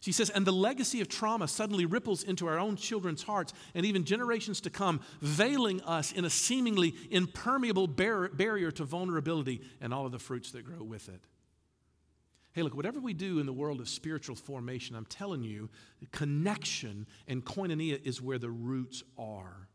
She 0.00 0.10
says, 0.10 0.30
and 0.30 0.44
the 0.44 0.52
legacy 0.52 1.00
of 1.00 1.08
trauma 1.08 1.46
suddenly 1.46 1.86
ripples 1.86 2.24
into 2.24 2.48
our 2.48 2.58
own 2.58 2.74
children's 2.74 3.22
hearts 3.22 3.52
and 3.72 3.86
even 3.86 4.04
generations 4.04 4.60
to 4.62 4.70
come, 4.70 5.00
veiling 5.20 5.80
us 5.82 6.10
in 6.10 6.24
a 6.24 6.30
seemingly 6.30 6.94
impermeable 7.10 7.86
bar- 7.86 8.28
barrier 8.30 8.72
to 8.72 8.84
vulnerability 8.84 9.60
and 9.80 9.94
all 9.94 10.04
of 10.04 10.10
the 10.10 10.18
fruits 10.18 10.50
that 10.52 10.64
grow 10.64 10.82
with 10.82 11.08
it. 11.08 11.20
Hey, 12.52 12.62
look, 12.62 12.74
whatever 12.74 12.98
we 12.98 13.14
do 13.14 13.38
in 13.38 13.46
the 13.46 13.52
world 13.52 13.80
of 13.80 13.88
spiritual 13.88 14.34
formation, 14.34 14.96
I'm 14.96 15.06
telling 15.06 15.44
you, 15.44 15.70
connection 16.10 17.06
and 17.28 17.44
koinonia 17.44 18.04
is 18.04 18.20
where 18.20 18.38
the 18.38 18.50
roots 18.50 19.04
are. 19.16 19.68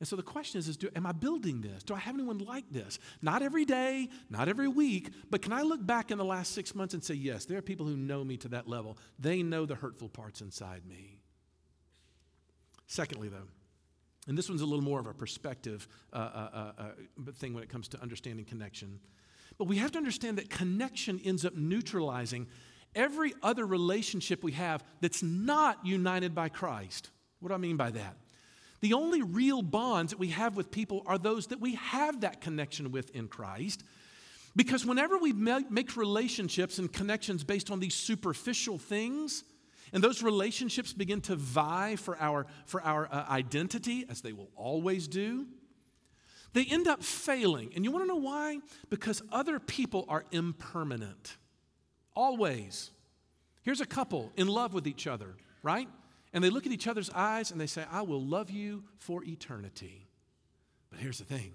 And 0.00 0.06
so 0.06 0.14
the 0.14 0.22
question 0.22 0.58
is, 0.58 0.68
is 0.68 0.76
do, 0.76 0.88
am 0.94 1.06
I 1.06 1.12
building 1.12 1.60
this? 1.60 1.82
Do 1.82 1.94
I 1.94 1.98
have 1.98 2.14
anyone 2.14 2.38
like 2.38 2.64
this? 2.70 2.98
Not 3.20 3.42
every 3.42 3.64
day, 3.64 4.08
not 4.30 4.48
every 4.48 4.68
week, 4.68 5.10
but 5.28 5.42
can 5.42 5.52
I 5.52 5.62
look 5.62 5.84
back 5.84 6.10
in 6.10 6.18
the 6.18 6.24
last 6.24 6.52
six 6.52 6.74
months 6.74 6.94
and 6.94 7.02
say, 7.02 7.14
yes, 7.14 7.46
there 7.46 7.58
are 7.58 7.62
people 7.62 7.86
who 7.86 7.96
know 7.96 8.22
me 8.22 8.36
to 8.38 8.48
that 8.48 8.68
level. 8.68 8.96
They 9.18 9.42
know 9.42 9.66
the 9.66 9.74
hurtful 9.74 10.08
parts 10.08 10.40
inside 10.40 10.86
me. 10.86 11.20
Secondly, 12.86 13.28
though, 13.28 13.48
and 14.28 14.36
this 14.38 14.48
one's 14.48 14.60
a 14.60 14.66
little 14.66 14.84
more 14.84 15.00
of 15.00 15.06
a 15.06 15.14
perspective 15.14 15.88
uh, 16.12 16.16
uh, 16.16 16.48
uh, 16.52 16.72
uh 16.78 17.32
thing 17.32 17.54
when 17.54 17.62
it 17.62 17.68
comes 17.68 17.88
to 17.88 18.00
understanding 18.00 18.44
connection. 18.44 19.00
But 19.56 19.66
we 19.66 19.78
have 19.78 19.90
to 19.92 19.98
understand 19.98 20.38
that 20.38 20.48
connection 20.48 21.20
ends 21.24 21.44
up 21.44 21.54
neutralizing 21.56 22.46
every 22.94 23.34
other 23.42 23.66
relationship 23.66 24.44
we 24.44 24.52
have 24.52 24.84
that's 25.00 25.22
not 25.22 25.84
united 25.84 26.34
by 26.34 26.50
Christ. 26.50 27.10
What 27.40 27.48
do 27.48 27.54
I 27.54 27.58
mean 27.58 27.76
by 27.76 27.90
that? 27.90 28.16
The 28.80 28.94
only 28.94 29.22
real 29.22 29.62
bonds 29.62 30.12
that 30.12 30.18
we 30.18 30.28
have 30.28 30.56
with 30.56 30.70
people 30.70 31.02
are 31.06 31.18
those 31.18 31.48
that 31.48 31.60
we 31.60 31.74
have 31.74 32.20
that 32.20 32.40
connection 32.40 32.92
with 32.92 33.10
in 33.10 33.28
Christ. 33.28 33.82
Because 34.54 34.86
whenever 34.86 35.18
we 35.18 35.32
make 35.32 35.96
relationships 35.96 36.78
and 36.78 36.92
connections 36.92 37.44
based 37.44 37.70
on 37.70 37.80
these 37.80 37.94
superficial 37.94 38.78
things, 38.78 39.44
and 39.92 40.02
those 40.02 40.22
relationships 40.22 40.92
begin 40.92 41.20
to 41.22 41.36
vie 41.36 41.96
for 41.96 42.16
our, 42.18 42.46
for 42.66 42.82
our 42.82 43.08
uh, 43.10 43.24
identity, 43.30 44.04
as 44.08 44.20
they 44.20 44.32
will 44.32 44.50
always 44.54 45.08
do, 45.08 45.46
they 46.52 46.64
end 46.64 46.88
up 46.88 47.02
failing. 47.02 47.72
And 47.74 47.84
you 47.84 47.90
want 47.90 48.04
to 48.04 48.08
know 48.08 48.16
why? 48.16 48.60
Because 48.90 49.22
other 49.30 49.58
people 49.58 50.04
are 50.08 50.24
impermanent. 50.30 51.36
Always. 52.14 52.90
Here's 53.62 53.80
a 53.80 53.86
couple 53.86 54.32
in 54.36 54.48
love 54.48 54.72
with 54.74 54.86
each 54.86 55.06
other, 55.06 55.36
right? 55.62 55.88
And 56.32 56.44
they 56.44 56.50
look 56.50 56.66
at 56.66 56.72
each 56.72 56.86
other's 56.86 57.10
eyes 57.10 57.50
and 57.50 57.60
they 57.60 57.66
say, 57.66 57.84
I 57.90 58.02
will 58.02 58.22
love 58.22 58.50
you 58.50 58.84
for 58.98 59.24
eternity. 59.24 60.08
But 60.90 61.00
here's 61.00 61.18
the 61.18 61.24
thing 61.24 61.52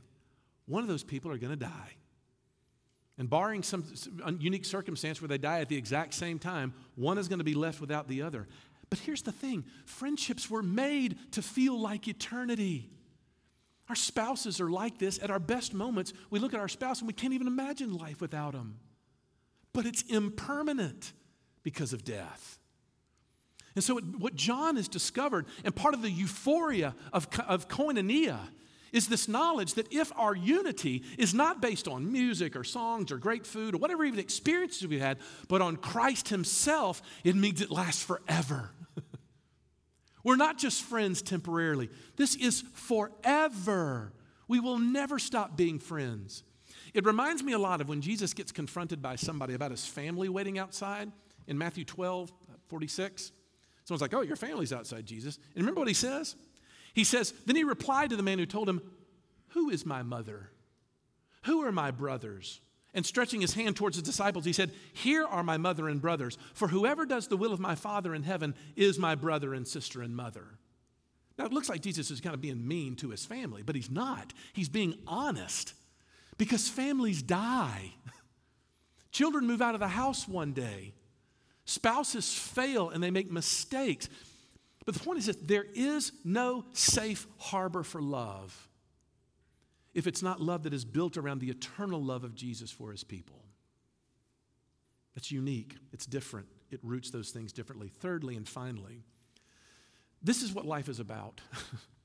one 0.66 0.82
of 0.82 0.88
those 0.88 1.04
people 1.04 1.32
are 1.32 1.38
going 1.38 1.52
to 1.52 1.66
die. 1.66 1.96
And 3.18 3.30
barring 3.30 3.62
some 3.62 3.86
unique 4.40 4.66
circumstance 4.66 5.22
where 5.22 5.28
they 5.28 5.38
die 5.38 5.60
at 5.60 5.70
the 5.70 5.78
exact 5.78 6.16
same 6.16 6.40
time, 6.40 6.74
one 6.96 7.20
is 7.20 7.28
going 7.28 7.40
to 7.40 7.46
be 7.46 7.54
left 7.54 7.80
without 7.80 8.08
the 8.08 8.24
other. 8.24 8.48
But 8.90 9.00
here's 9.00 9.22
the 9.22 9.32
thing 9.32 9.66
friendships 9.86 10.50
were 10.50 10.64
made 10.64 11.18
to 11.34 11.42
feel 11.42 11.80
like 11.80 12.08
eternity. 12.08 12.90
Our 13.90 13.96
spouses 13.96 14.62
are 14.62 14.70
like 14.70 14.98
this. 14.98 15.20
At 15.22 15.30
our 15.30 15.40
best 15.40 15.74
moments, 15.74 16.14
we 16.30 16.40
look 16.40 16.54
at 16.54 16.60
our 16.60 16.68
spouse 16.68 17.00
and 17.00 17.08
we 17.08 17.14
can't 17.14 17.34
even 17.34 17.48
imagine 17.48 17.94
life 17.94 18.22
without 18.22 18.54
them. 18.54 18.80
But 19.74 19.86
it's 19.86 20.04
impermanent 20.04 21.12
because 21.64 21.94
of 21.94 22.04
death. 22.04 22.60
And 23.76 23.84
so, 23.84 24.00
what 24.00 24.36
John 24.36 24.76
has 24.76 24.88
discovered, 24.88 25.46
and 25.64 25.76
part 25.76 25.94
of 25.94 26.02
the 26.02 26.12
euphoria 26.12 26.96
of, 27.12 27.28
of 27.48 27.68
koinonia, 27.68 28.40
is 28.92 29.08
this 29.08 29.28
knowledge 29.28 29.74
that 29.74 29.92
if 29.92 30.12
our 30.16 30.36
unity 30.36 31.04
is 31.18 31.34
not 31.34 31.60
based 31.60 31.88
on 31.88 32.12
music 32.12 32.56
or 32.56 32.64
songs 32.64 33.12
or 33.12 33.18
great 33.18 33.46
food 33.48 33.74
or 33.74 33.80
whatever 33.80 34.06
even 34.06 34.20
experiences 34.20 34.88
we 34.88 35.00
had, 35.00 35.18
but 35.48 35.62
on 35.62 35.76
Christ 35.76 36.30
Himself, 36.30 37.02
it 37.24 37.36
means 37.36 37.60
it 37.60 37.72
lasts 37.72 38.04
forever. 38.04 38.70
We're 40.24 40.36
not 40.36 40.60
just 40.60 40.84
friends 40.84 41.24
temporarily, 41.24 41.90
this 42.16 42.36
is 42.36 42.62
forever. 42.74 44.14
We 44.48 44.60
will 44.60 44.78
never 44.78 45.18
stop 45.18 45.58
being 45.58 45.80
friends. 45.80 46.44
It 46.94 47.06
reminds 47.06 47.42
me 47.42 47.54
a 47.54 47.60
lot 47.60 47.82
of 47.82 47.90
when 47.90 48.02
Jesus 48.02 48.36
gets 48.36 48.52
confronted 48.52 49.02
by 49.02 49.16
somebody 49.16 49.56
about 49.56 49.72
his 49.72 49.86
family 49.86 50.30
waiting 50.30 50.60
outside 50.60 51.12
in 51.48 51.58
Matthew 51.58 51.86
12, 51.86 52.32
46. 52.68 53.32
Someone's 53.86 54.02
like, 54.02 54.14
Oh, 54.14 54.22
your 54.22 54.36
family's 54.36 54.74
outside, 54.74 55.06
Jesus. 55.06 55.38
And 55.56 55.64
remember 55.64 55.82
what 55.82 55.88
he 55.88 55.94
says? 55.94 56.36
He 56.94 57.04
says, 57.04 57.34
Then 57.46 57.56
he 57.56 57.64
replied 57.64 58.10
to 58.12 58.16
the 58.16 58.24
man 58.24 58.40
who 58.40 58.46
told 58.46 58.70
him, 58.70 58.82
Who 59.50 59.70
is 59.70 59.86
my 59.86 60.04
mother? 60.04 60.50
Who 61.44 61.66
are 61.66 61.72
my 61.72 61.92
brothers? 61.92 62.62
And 62.94 63.06
stretching 63.06 63.42
his 63.42 63.56
hand 63.56 63.76
towards 63.76 63.96
his 63.96 64.04
disciples, 64.04 64.46
he 64.46 64.54
said, 64.54 64.72
Here 64.94 65.26
are 65.26 65.44
my 65.44 65.58
mother 65.58 65.90
and 65.90 66.02
brothers, 66.02 66.38
for 66.54 66.68
whoever 66.68 67.06
does 67.06 67.28
the 67.28 67.38
will 67.38 67.52
of 67.52 67.60
my 67.60 67.76
Father 67.76 68.14
in 68.14 68.24
heaven 68.24 68.54
is 68.76 69.00
my 69.00 69.16
brother 69.16 69.54
and 69.54 69.68
sister 69.68 70.02
and 70.02 70.16
mother. 70.16 70.46
Now, 71.38 71.46
it 71.46 71.54
looks 71.54 71.70
like 71.70 71.82
Jesus 71.82 72.12
is 72.12 72.22
kind 72.22 72.36
of 72.36 72.42
being 72.42 72.68
mean 72.68 72.96
to 72.98 73.10
his 73.10 73.26
family, 73.26 73.64
but 73.64 73.76
he's 73.76 73.90
not. 73.90 74.34
He's 74.54 74.70
being 74.70 74.94
honest 75.08 75.74
because 76.38 76.70
families 76.70 77.24
die. 77.24 77.96
Children 79.12 79.48
move 79.48 79.62
out 79.62 79.74
of 79.74 79.80
the 79.80 79.88
house 79.88 80.28
one 80.28 80.54
day. 80.54 80.94
Spouses 81.66 82.34
fail 82.34 82.90
and 82.90 83.02
they 83.02 83.12
make 83.12 83.32
mistakes. 83.32 84.10
But 84.86 84.96
the 84.96 85.00
point 85.00 85.20
is 85.20 85.28
that 85.28 85.48
there 85.48 85.66
is 85.74 86.12
no 86.24 86.66
safe 86.74 87.26
harbor 87.38 87.84
for 87.84 88.02
love 88.02 88.70
if 89.94 90.08
it's 90.08 90.24
not 90.24 90.42
love 90.42 90.64
that 90.64 90.74
is 90.74 90.86
built 90.86 91.18
around 91.18 91.40
the 91.40 91.50
eternal 91.50 92.04
love 92.04 92.24
of 92.24 92.36
Jesus 92.36 92.72
for 92.72 92.92
his 92.92 93.04
people. 93.04 93.40
That's 95.16 95.32
unique, 95.32 95.76
it's 95.92 96.06
different, 96.06 96.48
it 96.72 96.80
roots 96.82 97.12
those 97.12 97.30
things 97.30 97.54
differently. 97.54 97.88
Thirdly 97.88 98.36
and 98.36 98.48
finally, 98.48 99.04
this 100.24 100.42
is 100.42 100.52
what 100.52 100.66
life 100.66 100.90
is 100.90 101.00
about. 101.00 101.42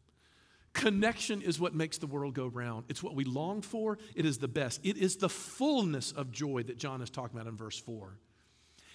Connection 0.75 1.41
is 1.41 1.59
what 1.59 1.75
makes 1.75 1.99
the 1.99 2.07
world 2.07 2.35
go 2.35 2.47
round. 2.47 2.85
It's 2.89 3.03
what 3.03 3.15
we 3.15 3.25
long 3.25 3.63
for. 3.63 3.99
It 4.15 4.27
is 4.27 4.39
the 4.39 4.49
best. 4.49 4.81
It 4.85 4.99
is 4.99 5.17
the 5.17 5.29
fullness 5.29 6.13
of 6.13 6.31
joy 6.31 6.63
that 6.65 6.79
John 6.79 7.01
is 7.01 7.11
talking 7.11 7.37
about 7.37 7.49
in 7.49 7.57
verse 7.57 7.79
4. 7.79 8.19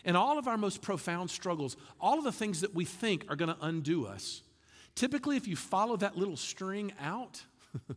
And 0.06 0.18
all 0.18 0.38
of 0.38 0.48
our 0.48 0.58
most 0.58 0.82
profound 0.82 1.30
struggles, 1.30 1.78
all 2.00 2.18
of 2.18 2.24
the 2.24 2.32
things 2.32 2.62
that 2.62 2.76
we 2.76 2.86
think 2.86 3.26
are 3.30 3.36
going 3.36 3.54
to 3.54 3.58
undo 3.62 4.06
us, 4.06 4.42
typically, 4.96 5.38
if 5.38 5.48
you 5.48 5.56
follow 5.56 5.96
that 5.98 6.18
little 6.18 6.36
string 6.36 6.92
out, 7.00 7.44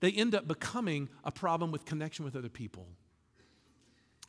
they 0.00 0.10
end 0.12 0.34
up 0.34 0.48
becoming 0.48 1.08
a 1.24 1.30
problem 1.30 1.70
with 1.72 1.84
connection 1.84 2.24
with 2.24 2.36
other 2.36 2.48
people. 2.48 2.86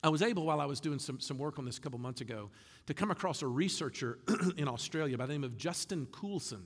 I 0.04 0.10
was 0.10 0.22
able, 0.22 0.46
while 0.46 0.62
I 0.62 0.66
was 0.66 0.80
doing 0.80 1.00
some, 1.00 1.20
some 1.20 1.38
work 1.38 1.58
on 1.58 1.66
this 1.66 1.78
a 1.78 1.82
couple 1.82 2.00
months 2.00 2.22
ago, 2.22 2.52
to 2.86 2.94
come 2.94 3.10
across 3.10 3.42
a 3.42 3.48
researcher 3.48 4.20
in 4.58 4.68
Australia 4.68 5.18
by 5.18 5.26
the 5.26 5.34
name 5.34 5.44
of 5.44 5.58
Justin 5.58 6.08
Coulson. 6.12 6.66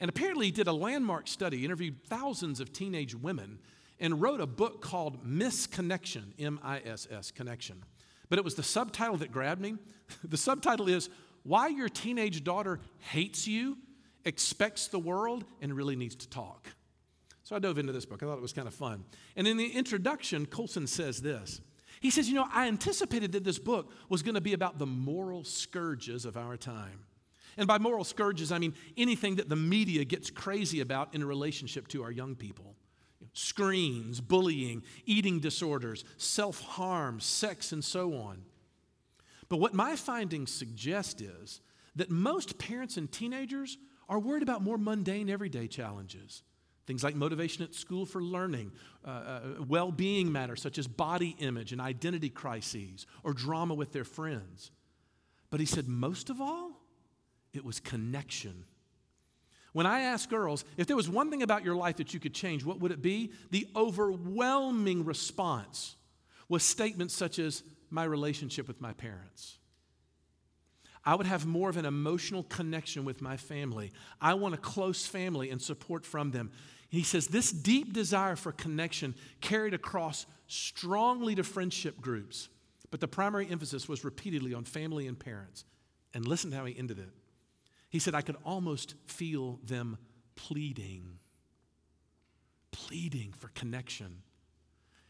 And 0.00 0.08
apparently, 0.08 0.46
he 0.46 0.52
did 0.52 0.68
a 0.68 0.72
landmark 0.72 1.28
study, 1.28 1.64
interviewed 1.64 2.04
thousands 2.04 2.60
of 2.60 2.72
teenage 2.72 3.14
women, 3.14 3.58
and 3.98 4.20
wrote 4.20 4.40
a 4.40 4.46
book 4.46 4.80
called 4.80 5.24
Miss 5.24 5.66
Connection, 5.66 6.34
M 6.38 6.60
I 6.62 6.80
S 6.80 7.08
S, 7.10 7.30
Connection. 7.30 7.82
But 8.28 8.38
it 8.38 8.44
was 8.44 8.54
the 8.54 8.62
subtitle 8.62 9.16
that 9.18 9.32
grabbed 9.32 9.60
me. 9.60 9.76
the 10.24 10.36
subtitle 10.36 10.88
is 10.88 11.08
Why 11.42 11.68
Your 11.68 11.88
Teenage 11.88 12.44
Daughter 12.44 12.80
Hates 12.98 13.46
You, 13.46 13.78
Expects 14.24 14.88
the 14.88 14.98
World, 14.98 15.44
and 15.60 15.74
Really 15.74 15.96
Needs 15.96 16.16
to 16.16 16.28
Talk. 16.28 16.68
So 17.44 17.56
I 17.56 17.58
dove 17.60 17.78
into 17.78 17.92
this 17.92 18.04
book. 18.04 18.22
I 18.22 18.26
thought 18.26 18.36
it 18.36 18.42
was 18.42 18.52
kind 18.52 18.68
of 18.68 18.74
fun. 18.74 19.04
And 19.34 19.48
in 19.48 19.56
the 19.56 19.70
introduction, 19.70 20.44
Coulson 20.44 20.86
says 20.86 21.22
this. 21.22 21.62
He 22.00 22.10
says, 22.10 22.28
You 22.28 22.34
know, 22.34 22.46
I 22.52 22.68
anticipated 22.68 23.32
that 23.32 23.44
this 23.44 23.58
book 23.58 23.90
was 24.08 24.22
going 24.22 24.34
to 24.34 24.40
be 24.40 24.52
about 24.52 24.78
the 24.78 24.86
moral 24.86 25.44
scourges 25.44 26.24
of 26.24 26.36
our 26.36 26.56
time. 26.56 27.04
And 27.56 27.66
by 27.66 27.78
moral 27.78 28.04
scourges, 28.04 28.52
I 28.52 28.58
mean 28.58 28.74
anything 28.96 29.36
that 29.36 29.48
the 29.48 29.56
media 29.56 30.04
gets 30.04 30.30
crazy 30.30 30.80
about 30.80 31.14
in 31.14 31.24
relationship 31.24 31.88
to 31.88 32.02
our 32.02 32.10
young 32.12 32.36
people 32.36 32.76
screens, 33.32 34.20
bullying, 34.20 34.82
eating 35.06 35.40
disorders, 35.40 36.04
self 36.16 36.60
harm, 36.60 37.20
sex, 37.20 37.72
and 37.72 37.84
so 37.84 38.14
on. 38.14 38.42
But 39.48 39.58
what 39.58 39.74
my 39.74 39.96
findings 39.96 40.50
suggest 40.50 41.20
is 41.20 41.60
that 41.96 42.10
most 42.10 42.58
parents 42.58 42.96
and 42.96 43.10
teenagers 43.10 43.78
are 44.08 44.18
worried 44.18 44.42
about 44.42 44.62
more 44.62 44.78
mundane 44.78 45.28
everyday 45.30 45.66
challenges. 45.66 46.42
Things 46.86 47.04
like 47.04 47.14
motivation 47.14 47.64
at 47.64 47.74
school 47.74 48.06
for 48.06 48.22
learning, 48.22 48.72
uh, 49.04 49.08
uh, 49.10 49.40
well 49.66 49.92
being 49.92 50.32
matters 50.32 50.62
such 50.62 50.78
as 50.78 50.86
body 50.86 51.36
image 51.38 51.72
and 51.72 51.80
identity 51.80 52.30
crises, 52.30 53.06
or 53.22 53.34
drama 53.34 53.74
with 53.74 53.92
their 53.92 54.04
friends. 54.04 54.70
But 55.50 55.60
he 55.60 55.66
said, 55.66 55.86
most 55.86 56.30
of 56.30 56.40
all, 56.40 56.80
it 57.52 57.64
was 57.64 57.80
connection. 57.80 58.64
When 59.72 59.86
I 59.86 60.00
ask 60.00 60.28
girls, 60.28 60.64
if 60.76 60.86
there 60.86 60.96
was 60.96 61.08
one 61.08 61.30
thing 61.30 61.42
about 61.42 61.64
your 61.64 61.76
life 61.76 61.96
that 61.96 62.14
you 62.14 62.20
could 62.20 62.34
change, 62.34 62.64
what 62.64 62.80
would 62.80 62.92
it 62.92 63.02
be? 63.02 63.32
The 63.50 63.68
overwhelming 63.76 65.04
response 65.04 65.96
was 66.48 66.62
statements 66.62 67.14
such 67.14 67.38
as, 67.38 67.62
my 67.90 68.04
relationship 68.04 68.68
with 68.68 68.80
my 68.80 68.92
parents. 68.92 69.58
I 71.04 71.14
would 71.14 71.26
have 71.26 71.46
more 71.46 71.70
of 71.70 71.76
an 71.76 71.86
emotional 71.86 72.42
connection 72.42 73.04
with 73.04 73.22
my 73.22 73.36
family. 73.36 73.92
I 74.20 74.34
want 74.34 74.54
a 74.54 74.58
close 74.58 75.06
family 75.06 75.50
and 75.50 75.60
support 75.60 76.04
from 76.04 76.32
them. 76.32 76.50
He 76.90 77.02
says 77.02 77.28
this 77.28 77.50
deep 77.50 77.92
desire 77.92 78.36
for 78.36 78.52
connection 78.52 79.14
carried 79.40 79.74
across 79.74 80.26
strongly 80.48 81.34
to 81.34 81.44
friendship 81.44 82.00
groups, 82.00 82.48
but 82.90 83.00
the 83.00 83.08
primary 83.08 83.48
emphasis 83.50 83.88
was 83.88 84.04
repeatedly 84.04 84.54
on 84.54 84.64
family 84.64 85.06
and 85.06 85.18
parents. 85.18 85.64
And 86.14 86.26
listen 86.26 86.50
to 86.50 86.56
how 86.56 86.64
he 86.64 86.78
ended 86.78 86.98
it. 86.98 87.10
He 87.90 87.98
said, 87.98 88.14
I 88.14 88.20
could 88.20 88.36
almost 88.44 88.94
feel 89.06 89.60
them 89.64 89.96
pleading, 90.34 91.18
pleading 92.70 93.32
for 93.32 93.48
connection. 93.48 94.22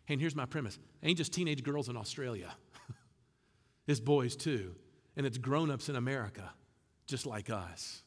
And 0.09 0.21
here's 0.21 0.37
my 0.37 0.47
premise 0.47 0.79
ain't 1.03 1.19
just 1.19 1.33
teenage 1.33 1.63
girls 1.63 1.89
in 1.89 1.97
Australia, 1.97 2.55
it's 3.87 4.01
boys 4.01 4.37
too, 4.37 4.75
and 5.17 5.27
it's 5.27 5.39
grown 5.39 5.71
ups 5.71 5.89
in 5.89 5.97
America, 5.97 6.51
just 7.07 7.27
like 7.27 7.51
us, 7.51 8.03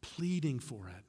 pleading 0.00 0.58
for 0.58 0.88
it. 0.88 1.04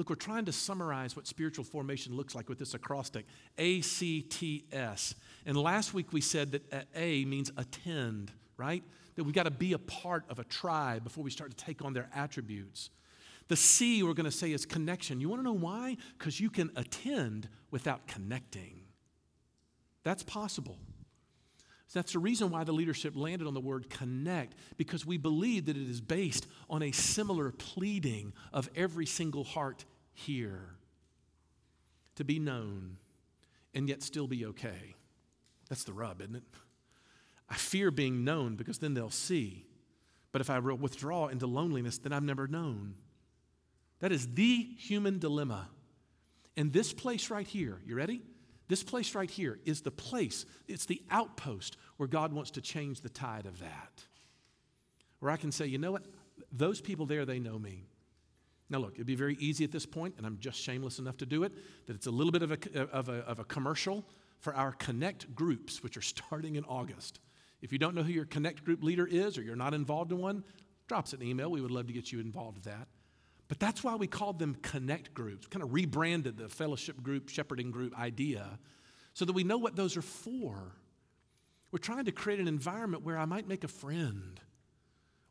Look, 0.00 0.08
we're 0.08 0.16
trying 0.16 0.46
to 0.46 0.52
summarize 0.52 1.14
what 1.14 1.26
spiritual 1.26 1.62
formation 1.62 2.16
looks 2.16 2.34
like 2.34 2.48
with 2.48 2.58
this 2.58 2.72
acrostic 2.72 3.26
A 3.58 3.82
C 3.82 4.22
T 4.22 4.64
S. 4.72 5.14
And 5.44 5.58
last 5.58 5.92
week 5.92 6.12
we 6.14 6.22
said 6.22 6.52
that 6.52 6.88
A 6.94 7.26
means 7.26 7.52
attend, 7.58 8.32
right? 8.56 8.82
That 9.16 9.24
we've 9.24 9.34
got 9.34 9.44
to 9.44 9.50
be 9.50 9.72
a 9.72 9.78
part 9.78 10.24
of 10.28 10.38
a 10.38 10.44
tribe 10.44 11.04
before 11.04 11.24
we 11.24 11.30
start 11.30 11.56
to 11.56 11.64
take 11.64 11.84
on 11.84 11.92
their 11.92 12.08
attributes. 12.14 12.90
The 13.48 13.56
C, 13.56 14.02
we're 14.02 14.14
going 14.14 14.24
to 14.24 14.30
say, 14.30 14.52
is 14.52 14.64
connection. 14.64 15.20
You 15.20 15.28
want 15.28 15.40
to 15.40 15.44
know 15.44 15.52
why? 15.52 15.96
Because 16.18 16.38
you 16.38 16.50
can 16.50 16.70
attend 16.76 17.48
without 17.70 18.06
connecting. 18.06 18.82
That's 20.04 20.22
possible. 20.22 20.78
That's 21.92 22.12
the 22.12 22.20
reason 22.20 22.50
why 22.50 22.62
the 22.62 22.72
leadership 22.72 23.16
landed 23.16 23.48
on 23.48 23.54
the 23.54 23.60
word 23.60 23.90
connect, 23.90 24.54
because 24.76 25.04
we 25.04 25.16
believe 25.16 25.66
that 25.66 25.76
it 25.76 25.90
is 25.90 26.00
based 26.00 26.46
on 26.68 26.82
a 26.84 26.92
similar 26.92 27.50
pleading 27.50 28.32
of 28.52 28.70
every 28.76 29.06
single 29.06 29.42
heart 29.42 29.84
here 30.12 30.76
to 32.14 32.22
be 32.22 32.38
known 32.38 32.98
and 33.74 33.88
yet 33.88 34.02
still 34.02 34.28
be 34.28 34.46
okay. 34.46 34.94
That's 35.68 35.82
the 35.82 35.92
rub, 35.92 36.20
isn't 36.20 36.36
it? 36.36 36.44
I 37.50 37.56
fear 37.56 37.90
being 37.90 38.24
known 38.24 38.54
because 38.54 38.78
then 38.78 38.94
they'll 38.94 39.10
see. 39.10 39.66
But 40.32 40.40
if 40.40 40.48
I 40.48 40.58
withdraw 40.60 41.26
into 41.26 41.46
loneliness, 41.46 41.98
then 41.98 42.12
I've 42.12 42.22
never 42.22 42.46
known. 42.46 42.94
That 43.98 44.12
is 44.12 44.34
the 44.34 44.68
human 44.78 45.18
dilemma. 45.18 45.68
And 46.56 46.72
this 46.72 46.92
place 46.92 47.30
right 47.30 47.46
here, 47.46 47.80
you 47.84 47.96
ready? 47.96 48.22
This 48.68 48.84
place 48.84 49.14
right 49.16 49.30
here 49.30 49.58
is 49.64 49.80
the 49.80 49.90
place, 49.90 50.46
it's 50.68 50.86
the 50.86 51.02
outpost 51.10 51.76
where 51.96 52.08
God 52.08 52.32
wants 52.32 52.52
to 52.52 52.60
change 52.60 53.00
the 53.00 53.08
tide 53.08 53.46
of 53.46 53.58
that. 53.58 54.04
Where 55.18 55.32
I 55.32 55.36
can 55.36 55.50
say, 55.50 55.66
you 55.66 55.78
know 55.78 55.90
what? 55.90 56.06
Those 56.52 56.80
people 56.80 57.04
there, 57.04 57.24
they 57.24 57.40
know 57.40 57.58
me. 57.58 57.88
Now, 58.68 58.78
look, 58.78 58.94
it'd 58.94 59.06
be 59.06 59.16
very 59.16 59.36
easy 59.40 59.64
at 59.64 59.72
this 59.72 59.84
point, 59.84 60.14
and 60.16 60.24
I'm 60.24 60.38
just 60.38 60.60
shameless 60.60 61.00
enough 61.00 61.16
to 61.18 61.26
do 61.26 61.42
it, 61.42 61.52
that 61.86 61.96
it's 61.96 62.06
a 62.06 62.10
little 62.10 62.30
bit 62.30 62.42
of 62.42 62.52
a, 62.52 62.80
of 62.92 63.08
a, 63.08 63.14
of 63.26 63.40
a 63.40 63.44
commercial 63.44 64.04
for 64.38 64.54
our 64.54 64.72
Connect 64.72 65.34
groups, 65.34 65.82
which 65.82 65.96
are 65.96 66.02
starting 66.02 66.54
in 66.54 66.64
August. 66.64 67.18
If 67.62 67.72
you 67.72 67.78
don't 67.78 67.94
know 67.94 68.02
who 68.02 68.12
your 68.12 68.24
Connect 68.24 68.64
group 68.64 68.82
leader 68.82 69.06
is 69.06 69.36
or 69.36 69.42
you're 69.42 69.56
not 69.56 69.74
involved 69.74 70.12
in 70.12 70.18
one, 70.18 70.44
drop 70.88 71.04
us 71.04 71.12
an 71.12 71.22
email. 71.22 71.50
We 71.50 71.60
would 71.60 71.70
love 71.70 71.86
to 71.88 71.92
get 71.92 72.10
you 72.10 72.20
involved 72.20 72.56
with 72.56 72.64
that. 72.64 72.88
But 73.48 73.58
that's 73.58 73.82
why 73.82 73.96
we 73.96 74.06
called 74.06 74.38
them 74.38 74.56
Connect 74.62 75.12
groups, 75.12 75.46
kind 75.46 75.62
of 75.62 75.72
rebranded 75.72 76.36
the 76.36 76.48
fellowship 76.48 77.02
group, 77.02 77.28
shepherding 77.28 77.70
group 77.70 77.98
idea 77.98 78.58
so 79.12 79.24
that 79.24 79.32
we 79.32 79.44
know 79.44 79.58
what 79.58 79.76
those 79.76 79.96
are 79.96 80.02
for. 80.02 80.72
We're 81.72 81.78
trying 81.78 82.04
to 82.04 82.12
create 82.12 82.40
an 82.40 82.48
environment 82.48 83.04
where 83.04 83.18
I 83.18 83.24
might 83.24 83.46
make 83.46 83.64
a 83.64 83.68
friend, 83.68 84.40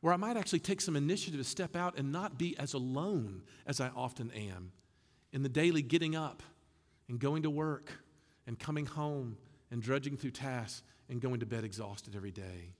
where 0.01 0.13
I 0.13 0.17
might 0.17 0.37
actually 0.37 0.59
take 0.59 0.81
some 0.81 0.95
initiative 0.95 1.39
to 1.39 1.43
step 1.43 1.75
out 1.75 1.97
and 1.97 2.11
not 2.11 2.37
be 2.37 2.57
as 2.57 2.73
alone 2.73 3.43
as 3.65 3.81
I 3.81 3.89
often 3.95 4.31
am 4.31 4.71
in 5.31 5.43
the 5.43 5.49
daily 5.49 5.81
getting 5.81 6.15
up 6.15 6.43
and 7.07 7.19
going 7.19 7.43
to 7.43 7.49
work 7.49 7.91
and 8.47 8.57
coming 8.57 8.85
home 8.85 9.37
and 9.71 9.81
drudging 9.81 10.17
through 10.17 10.31
tasks 10.31 10.83
and 11.09 11.21
going 11.21 11.39
to 11.39 11.45
bed 11.45 11.63
exhausted 11.63 12.15
every 12.15 12.31
day. 12.31 12.73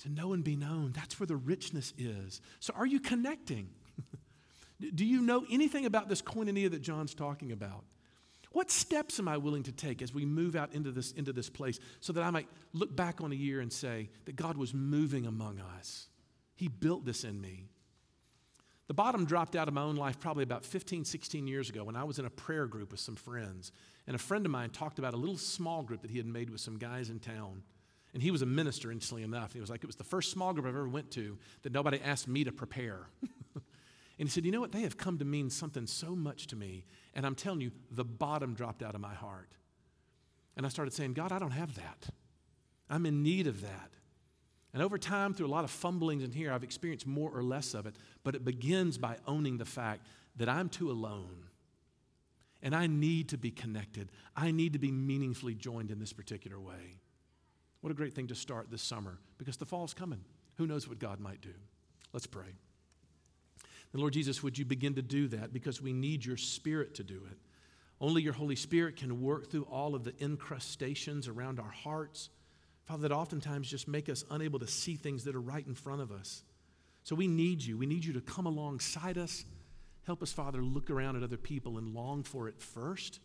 To 0.00 0.08
know 0.08 0.32
and 0.32 0.44
be 0.44 0.56
known, 0.56 0.92
that's 0.94 1.18
where 1.18 1.26
the 1.26 1.36
richness 1.36 1.92
is. 1.98 2.40
So, 2.60 2.72
are 2.76 2.86
you 2.86 3.00
connecting? 3.00 3.70
Do 4.94 5.04
you 5.04 5.22
know 5.22 5.44
anything 5.50 5.86
about 5.86 6.08
this 6.08 6.20
koinonia 6.20 6.70
that 6.70 6.82
John's 6.82 7.14
talking 7.14 7.50
about? 7.50 7.84
What 8.52 8.70
steps 8.70 9.18
am 9.18 9.28
I 9.28 9.36
willing 9.36 9.64
to 9.64 9.72
take 9.72 10.00
as 10.00 10.14
we 10.14 10.24
move 10.24 10.56
out 10.56 10.72
into 10.72 10.90
this, 10.90 11.12
into 11.12 11.32
this 11.32 11.50
place 11.50 11.78
so 12.00 12.12
that 12.14 12.22
I 12.22 12.30
might 12.30 12.48
look 12.72 12.94
back 12.94 13.20
on 13.20 13.32
a 13.32 13.34
year 13.34 13.60
and 13.60 13.72
say 13.72 14.08
that 14.24 14.36
God 14.36 14.56
was 14.56 14.72
moving 14.72 15.26
among 15.26 15.60
us? 15.78 16.08
He 16.54 16.68
built 16.68 17.04
this 17.04 17.24
in 17.24 17.40
me. 17.40 17.68
The 18.88 18.94
bottom 18.94 19.24
dropped 19.24 19.56
out 19.56 19.66
of 19.66 19.74
my 19.74 19.82
own 19.82 19.96
life 19.96 20.20
probably 20.20 20.44
about 20.44 20.64
15, 20.64 21.04
16 21.04 21.46
years 21.46 21.68
ago 21.68 21.82
when 21.84 21.96
I 21.96 22.04
was 22.04 22.18
in 22.18 22.24
a 22.24 22.30
prayer 22.30 22.66
group 22.66 22.92
with 22.92 23.00
some 23.00 23.16
friends. 23.16 23.72
And 24.06 24.14
a 24.14 24.18
friend 24.18 24.46
of 24.46 24.52
mine 24.52 24.70
talked 24.70 24.98
about 24.98 25.12
a 25.12 25.16
little 25.16 25.36
small 25.36 25.82
group 25.82 26.02
that 26.02 26.10
he 26.10 26.18
had 26.18 26.26
made 26.26 26.50
with 26.50 26.60
some 26.60 26.78
guys 26.78 27.10
in 27.10 27.18
town. 27.18 27.62
And 28.14 28.22
he 28.22 28.30
was 28.30 28.42
a 28.42 28.46
minister, 28.46 28.92
interestingly 28.92 29.24
enough. 29.24 29.52
He 29.52 29.60
was 29.60 29.68
like, 29.68 29.82
it 29.82 29.86
was 29.86 29.96
the 29.96 30.04
first 30.04 30.30
small 30.30 30.52
group 30.52 30.66
I've 30.66 30.74
ever 30.74 30.88
went 30.88 31.10
to 31.12 31.36
that 31.62 31.72
nobody 31.72 32.00
asked 32.00 32.28
me 32.28 32.44
to 32.44 32.52
prepare. 32.52 33.08
and 33.54 33.62
he 34.16 34.28
said, 34.28 34.46
you 34.46 34.52
know 34.52 34.60
what? 34.60 34.72
They 34.72 34.82
have 34.82 34.96
come 34.96 35.18
to 35.18 35.24
mean 35.24 35.50
something 35.50 35.86
so 35.86 36.14
much 36.14 36.46
to 36.48 36.56
me. 36.56 36.84
And 37.12 37.26
I'm 37.26 37.34
telling 37.34 37.60
you, 37.60 37.72
the 37.90 38.04
bottom 38.04 38.54
dropped 38.54 38.82
out 38.82 38.94
of 38.94 39.00
my 39.00 39.14
heart. 39.14 39.50
And 40.56 40.64
I 40.64 40.68
started 40.68 40.94
saying, 40.94 41.14
God, 41.14 41.32
I 41.32 41.38
don't 41.40 41.50
have 41.50 41.74
that. 41.74 42.08
I'm 42.88 43.04
in 43.04 43.22
need 43.24 43.48
of 43.48 43.62
that. 43.62 43.96
And 44.76 44.82
over 44.82 44.98
time, 44.98 45.32
through 45.32 45.46
a 45.46 45.48
lot 45.48 45.64
of 45.64 45.70
fumblings 45.70 46.22
in 46.22 46.32
here, 46.32 46.52
I've 46.52 46.62
experienced 46.62 47.06
more 47.06 47.30
or 47.30 47.42
less 47.42 47.72
of 47.72 47.86
it. 47.86 47.96
But 48.24 48.34
it 48.34 48.44
begins 48.44 48.98
by 48.98 49.16
owning 49.26 49.56
the 49.56 49.64
fact 49.64 50.06
that 50.36 50.50
I'm 50.50 50.68
too 50.68 50.90
alone. 50.90 51.44
And 52.62 52.76
I 52.76 52.86
need 52.86 53.30
to 53.30 53.38
be 53.38 53.50
connected. 53.50 54.12
I 54.36 54.50
need 54.50 54.74
to 54.74 54.78
be 54.78 54.92
meaningfully 54.92 55.54
joined 55.54 55.90
in 55.90 55.98
this 55.98 56.12
particular 56.12 56.60
way. 56.60 56.98
What 57.80 57.90
a 57.90 57.94
great 57.94 58.12
thing 58.12 58.26
to 58.26 58.34
start 58.34 58.70
this 58.70 58.82
summer 58.82 59.16
because 59.38 59.56
the 59.56 59.64
fall's 59.64 59.94
coming. 59.94 60.20
Who 60.58 60.66
knows 60.66 60.86
what 60.86 60.98
God 60.98 61.20
might 61.20 61.40
do? 61.40 61.54
Let's 62.12 62.26
pray. 62.26 62.52
And 63.94 64.00
Lord 64.02 64.12
Jesus, 64.12 64.42
would 64.42 64.58
you 64.58 64.66
begin 64.66 64.96
to 64.96 65.02
do 65.02 65.26
that 65.28 65.54
because 65.54 65.80
we 65.80 65.94
need 65.94 66.22
your 66.22 66.36
spirit 66.36 66.96
to 66.96 67.02
do 67.02 67.22
it. 67.30 67.38
Only 67.98 68.20
your 68.20 68.34
Holy 68.34 68.56
Spirit 68.56 68.96
can 68.96 69.22
work 69.22 69.50
through 69.50 69.68
all 69.70 69.94
of 69.94 70.04
the 70.04 70.12
incrustations 70.22 71.28
around 71.28 71.60
our 71.60 71.70
hearts 71.70 72.28
Father, 72.86 73.08
that 73.08 73.14
oftentimes 73.14 73.68
just 73.68 73.88
make 73.88 74.08
us 74.08 74.24
unable 74.30 74.58
to 74.60 74.66
see 74.66 74.94
things 74.94 75.24
that 75.24 75.34
are 75.34 75.40
right 75.40 75.66
in 75.66 75.74
front 75.74 76.00
of 76.00 76.12
us. 76.12 76.42
So 77.02 77.14
we 77.14 77.26
need 77.26 77.62
you. 77.62 77.76
We 77.76 77.86
need 77.86 78.04
you 78.04 78.12
to 78.14 78.20
come 78.20 78.46
alongside 78.46 79.18
us. 79.18 79.44
Help 80.04 80.22
us, 80.22 80.32
Father, 80.32 80.62
look 80.62 80.88
around 80.90 81.16
at 81.16 81.22
other 81.22 81.36
people 81.36 81.78
and 81.78 81.94
long 81.94 82.22
for 82.22 82.48
it 82.48 82.60
first. 82.60 83.20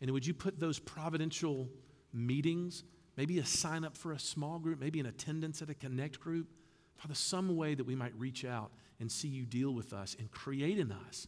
And 0.00 0.10
would 0.10 0.26
you 0.26 0.34
put 0.34 0.60
those 0.60 0.78
providential 0.78 1.68
meetings, 2.12 2.84
maybe 3.16 3.38
a 3.38 3.46
sign 3.46 3.84
up 3.84 3.96
for 3.96 4.12
a 4.12 4.18
small 4.18 4.58
group, 4.58 4.78
maybe 4.78 5.00
an 5.00 5.06
attendance 5.06 5.62
at 5.62 5.70
a 5.70 5.74
connect 5.74 6.20
group, 6.20 6.48
Father, 6.96 7.14
some 7.14 7.56
way 7.56 7.74
that 7.74 7.84
we 7.84 7.96
might 7.96 8.14
reach 8.18 8.44
out 8.44 8.70
and 9.00 9.10
see 9.10 9.28
you 9.28 9.44
deal 9.44 9.72
with 9.72 9.92
us 9.92 10.14
and 10.18 10.30
create 10.30 10.78
in 10.78 10.92
us 10.92 11.26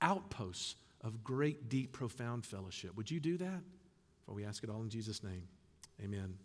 outposts 0.00 0.76
of 1.02 1.24
great, 1.24 1.68
deep, 1.68 1.92
profound 1.92 2.44
fellowship. 2.44 2.94
Would 2.96 3.10
you 3.10 3.18
do 3.18 3.36
that? 3.38 3.62
For 4.24 4.32
we 4.32 4.44
ask 4.44 4.62
it 4.62 4.70
all 4.70 4.82
in 4.82 4.90
Jesus' 4.90 5.22
name. 5.22 5.42
Amen. 6.02 6.34